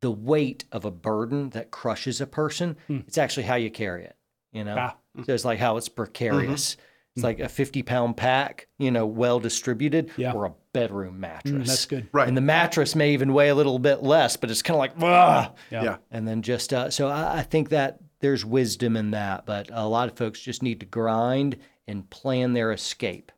the 0.00 0.10
weight 0.10 0.64
of 0.72 0.84
a 0.84 0.90
burden 0.90 1.50
that 1.50 1.70
crushes 1.70 2.20
a 2.20 2.26
person. 2.26 2.76
It's 2.88 3.18
actually 3.18 3.44
how 3.44 3.54
you 3.54 3.70
carry 3.70 4.04
it. 4.04 4.16
You 4.52 4.64
know, 4.64 4.76
Ah. 4.78 4.96
so 5.24 5.32
it's 5.32 5.44
like 5.44 5.58
how 5.58 5.76
it's 5.76 5.88
precarious. 5.88 6.76
It's 7.16 7.24
like 7.24 7.40
a 7.40 7.48
50 7.48 7.82
pound 7.82 8.16
pack, 8.16 8.68
you 8.78 8.90
know, 8.90 9.06
well 9.06 9.40
distributed, 9.40 10.10
Yeah. 10.18 10.32
or 10.32 10.44
a 10.44 10.52
bedroom 10.72 11.18
mattress. 11.18 11.66
That's 11.68 11.86
good. 11.86 12.08
Right. 12.12 12.28
And 12.28 12.36
the 12.36 12.42
mattress 12.42 12.94
may 12.94 13.14
even 13.14 13.32
weigh 13.32 13.48
a 13.48 13.54
little 13.54 13.78
bit 13.78 14.02
less, 14.02 14.36
but 14.36 14.50
it's 14.50 14.60
kind 14.62 14.76
of 14.76 14.78
like, 14.80 14.92
Ugh! 15.02 15.56
Yeah. 15.70 15.82
yeah. 15.82 15.96
and 16.10 16.28
then 16.28 16.42
just 16.42 16.72
uh, 16.74 16.90
so 16.90 17.08
I, 17.08 17.38
I 17.38 17.42
think 17.42 17.70
that 17.70 18.00
there's 18.20 18.44
wisdom 18.44 18.96
in 18.96 19.10
that, 19.12 19.46
but 19.46 19.70
a 19.72 19.86
lot 19.88 20.08
of 20.08 20.16
folks 20.16 20.40
just 20.40 20.62
need 20.62 20.80
to 20.80 20.86
grind 20.86 21.56
and 21.88 22.08
plan 22.10 22.52
their 22.52 22.72
escape. 22.72 23.32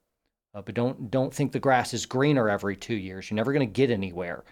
Uh, 0.54 0.62
but 0.62 0.74
don't 0.74 1.10
don't 1.10 1.32
think 1.32 1.52
the 1.52 1.60
grass 1.60 1.94
is 1.94 2.04
greener 2.06 2.48
every 2.48 2.74
two 2.76 2.96
years. 2.96 3.30
You're 3.30 3.36
never 3.36 3.52
going 3.52 3.66
to 3.68 3.72
get 3.72 3.90
anywhere. 3.90 4.44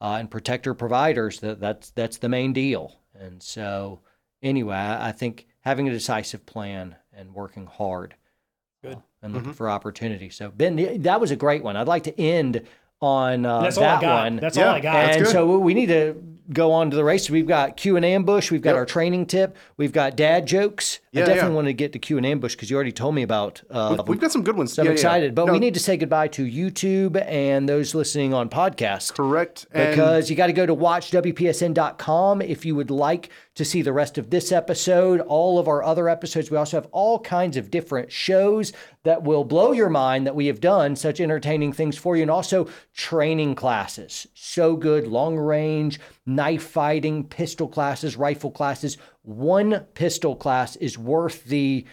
Uh, 0.00 0.16
and 0.18 0.28
protector 0.30 0.74
providers 0.74 1.38
that 1.40 1.60
that's 1.60 1.90
that's 1.90 2.16
the 2.18 2.28
main 2.28 2.52
deal. 2.52 2.96
And 3.14 3.40
so 3.40 4.00
anyway, 4.42 4.74
I, 4.74 5.10
I 5.10 5.12
think 5.12 5.46
having 5.60 5.88
a 5.88 5.92
decisive 5.92 6.44
plan 6.46 6.96
and 7.12 7.32
working 7.34 7.66
hard. 7.66 8.16
Good. 9.22 9.26
and 9.26 9.34
looking 9.34 9.52
for 9.52 9.70
opportunity. 9.70 10.30
So 10.30 10.50
Ben, 10.50 11.02
that 11.02 11.20
was 11.20 11.30
a 11.30 11.36
great 11.36 11.62
one. 11.62 11.76
I'd 11.76 11.86
like 11.88 12.04
to 12.04 12.20
end 12.20 12.62
on 13.00 13.46
uh, 13.46 13.62
That's 13.62 13.76
all 13.76 13.84
that 13.84 13.98
I 13.98 14.00
got. 14.00 14.24
one. 14.24 14.36
That's 14.36 14.56
Yeah. 14.56 14.68
all 14.68 14.74
I 14.74 14.80
got. 14.80 14.92
That's 14.92 15.16
and 15.16 15.24
good. 15.26 15.32
so 15.32 15.58
we 15.58 15.74
need 15.74 15.86
to 15.86 16.14
go 16.52 16.72
on 16.72 16.90
to 16.90 16.96
the 16.96 17.04
race. 17.04 17.28
We've 17.30 17.46
got 17.46 17.76
Q 17.76 17.96
and 17.96 18.04
ambush. 18.04 18.50
We've 18.50 18.60
got 18.62 18.70
Yep. 18.70 18.76
our 18.78 18.86
training 18.86 19.26
tip. 19.26 19.56
We've 19.76 19.92
got 19.92 20.16
dad 20.16 20.46
jokes. 20.46 21.00
Yeah, 21.12 21.22
I 21.22 21.26
definitely 21.26 21.50
yeah. 21.50 21.54
want 21.56 21.66
to 21.68 21.72
get 21.74 21.92
to 21.92 21.98
Q 21.98 22.16
and 22.16 22.24
ambush 22.26 22.54
because 22.54 22.70
you 22.70 22.76
already 22.76 22.92
told 22.92 23.14
me 23.14 23.22
about. 23.22 23.62
Uh, 23.70 24.02
We've 24.06 24.20
got 24.20 24.32
some 24.32 24.42
good 24.42 24.56
ones. 24.56 24.72
so 24.72 24.82
I'm 24.82 24.86
Yeah, 24.86 24.90
yeah. 24.90 24.94
excited, 24.94 25.34
but 25.34 25.46
No, 25.46 25.52
we 25.52 25.58
need 25.58 25.74
to 25.74 25.80
say 25.80 25.96
goodbye 25.96 26.28
to 26.28 26.44
YouTube 26.44 27.22
and 27.26 27.68
those 27.68 27.94
listening 27.94 28.32
on 28.34 28.48
podcast. 28.48 29.14
correct 29.14 29.66
and 29.72 29.90
Because 29.90 30.30
you 30.30 30.36
got 30.36 30.46
to 30.46 30.52
go 30.52 30.64
to 30.66 30.74
watchwpsn.com 30.74 32.42
if 32.42 32.64
you 32.64 32.74
would 32.74 32.90
like 32.90 33.30
to 33.54 33.64
see 33.64 33.82
the 33.82 33.92
rest 33.92 34.16
of 34.16 34.30
this 34.30 34.50
episode, 34.50 35.20
all 35.20 35.58
of 35.58 35.68
our 35.68 35.82
other 35.82 36.08
episodes. 36.08 36.50
We 36.50 36.56
also 36.56 36.78
have 36.78 36.88
all 36.92 37.18
kinds 37.18 37.56
of 37.58 37.70
different 37.70 38.10
shows 38.10 38.72
that 39.04 39.22
will 39.22 39.44
blow 39.44 39.72
your 39.72 39.90
mind 39.90 40.26
that 40.26 40.34
we 40.34 40.46
have 40.46 40.60
done, 40.60 40.96
such 40.96 41.20
entertaining 41.20 41.72
things 41.72 41.98
for 41.98 42.16
you, 42.16 42.22
and 42.22 42.30
also 42.30 42.68
training 42.94 43.54
classes. 43.54 44.26
So 44.34 44.74
good, 44.76 45.06
long 45.06 45.36
range, 45.36 46.00
knife 46.42 46.62
fighting, 46.64 47.24
pistol 47.24 47.68
classes, 47.68 48.16
rifle 48.16 48.50
classes. 48.50 48.98
One 49.22 49.86
pistol 49.94 50.34
class 50.34 50.74
is 50.76 50.98
worth 50.98 51.44
the 51.44 51.84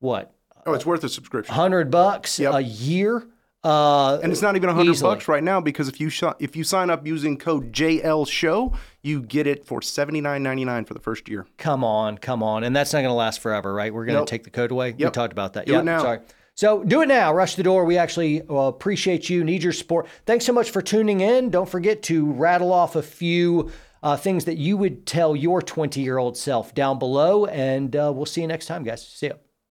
what? 0.00 0.32
oh, 0.66 0.72
it's 0.74 0.86
worth 0.86 1.04
a 1.04 1.08
subscription. 1.08 1.54
hundred 1.54 1.90
bucks 1.90 2.38
Yep. 2.38 2.54
a 2.54 2.62
year. 2.62 3.26
Uh, 3.64 4.18
And 4.22 4.30
it's 4.32 4.40
not 4.40 4.54
even 4.56 4.70
a 4.70 4.74
hundred 4.74 5.00
bucks 5.00 5.26
right 5.28 5.42
now 5.42 5.60
because 5.60 5.88
if 5.88 6.00
you 6.00 6.08
sh- 6.08 6.36
if 6.38 6.54
you 6.56 6.62
sign 6.64 6.88
up 6.90 7.06
using 7.06 7.36
code 7.36 7.72
JL 7.72 8.24
Show, 8.26 8.72
you 9.02 9.20
get 9.20 9.46
it 9.46 9.64
for 9.66 9.82
seventy 9.82 10.20
nine 10.20 10.42
ninety 10.42 10.64
nine 10.64 10.84
for 10.86 10.94
the 10.94 11.00
first 11.00 11.28
year. 11.28 11.44
come 11.58 11.82
on, 11.84 12.16
come 12.18 12.42
on, 12.42 12.64
and 12.64 12.74
that's 12.74 12.92
not 12.92 13.00
going 13.00 13.10
to 13.10 13.14
last 13.14 13.40
forever, 13.40 13.74
right? 13.74 13.92
We're 13.92 14.04
going 14.06 14.14
to 14.14 14.20
Nope. 14.20 14.28
take 14.28 14.44
the 14.44 14.50
code 14.50 14.70
away. 14.70 14.94
We 14.98 15.10
talked 15.10 15.32
about 15.32 15.52
that. 15.54 15.66
Do 15.66 15.72
yeah, 15.72 15.80
it 15.80 15.84
now. 15.84 16.02
Sorry. 16.02 16.20
So 16.54 16.82
do 16.82 17.02
it 17.02 17.08
now. 17.08 17.32
Rush 17.34 17.54
the 17.56 17.62
door. 17.62 17.84
We 17.84 17.98
actually 17.98 18.42
uh, 18.42 18.54
appreciate 18.54 19.28
you. 19.30 19.44
Need 19.44 19.62
your 19.62 19.72
support. 19.72 20.06
Thanks 20.26 20.44
so 20.44 20.52
much 20.52 20.70
for 20.70 20.80
tuning 20.82 21.20
in. 21.20 21.50
Don't 21.50 21.68
forget 21.68 22.02
to 22.04 22.32
rattle 22.32 22.72
off 22.72 22.96
a 22.96 23.02
few 23.02 23.70
uh, 24.02 24.16
things 24.16 24.44
that 24.44 24.56
you 24.58 24.76
would 24.76 25.06
tell 25.06 25.34
your 25.34 25.62
20 25.62 26.00
year 26.00 26.18
old 26.18 26.36
self 26.36 26.74
down 26.74 26.98
below, 26.98 27.46
and 27.46 27.94
uh, 27.94 28.12
we'll 28.14 28.26
see 28.26 28.40
you 28.40 28.46
next 28.46 28.66
time, 28.66 28.84
guys. 28.84 29.06
See 29.06 29.28
ya. 29.28 29.34